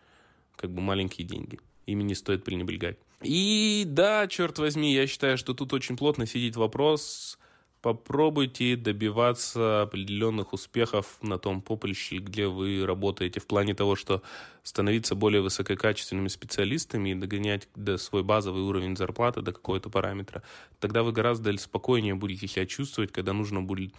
[0.57, 1.59] как бы маленькие деньги.
[1.87, 2.97] Ими не стоит пренебрегать.
[3.21, 7.39] И да, черт возьми, я считаю, что тут очень плотно сидит вопрос
[7.83, 14.23] попробуйте добиваться определенных успехов на том поприще, где вы работаете, в плане того, что
[14.63, 20.43] становиться более высококачественными специалистами и догонять до свой базовый уровень зарплаты до какого-то параметра.
[20.79, 23.95] Тогда вы гораздо спокойнее будете себя чувствовать, когда нужно будет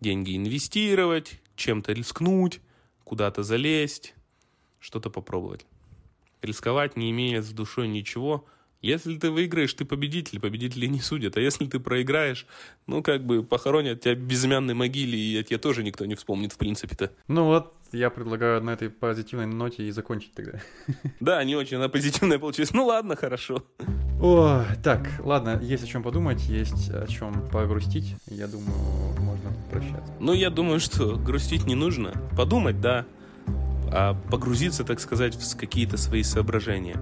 [0.00, 2.60] деньги инвестировать, чем-то рискнуть,
[3.04, 4.14] куда-то залезть,
[4.78, 5.66] что-то попробовать.
[6.42, 8.44] Рисковать, не имея с душой ничего–
[8.82, 11.36] если ты выиграешь, ты победитель, победители не судят.
[11.36, 12.46] А если ты проиграешь,
[12.86, 16.58] ну, как бы похоронят тебя в безымянной могиле, и тебя тоже никто не вспомнит, в
[16.58, 17.10] принципе-то.
[17.26, 20.60] Ну вот, я предлагаю на этой позитивной ноте и закончить тогда.
[21.20, 22.72] Да, не очень она позитивная получилась.
[22.72, 23.64] Ну ладно, хорошо.
[24.20, 28.14] О, так, ладно, есть о чем подумать, есть о чем погрустить.
[28.26, 28.76] Я думаю,
[29.18, 30.12] можно прощаться.
[30.20, 32.12] Ну, я думаю, что грустить не нужно.
[32.36, 33.06] Подумать, да.
[33.92, 37.00] А погрузиться, так сказать, в какие-то свои соображения.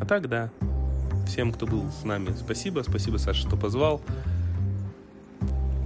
[0.00, 0.50] А так, да
[1.30, 2.34] всем, кто был с нами.
[2.36, 4.00] Спасибо, спасибо, Саша, что позвал.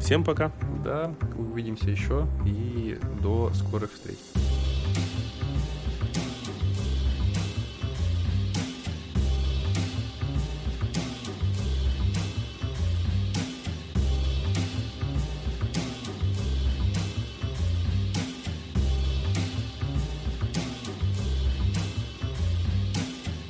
[0.00, 0.50] Всем пока.
[0.82, 4.18] Да, увидимся еще и до скорых встреч.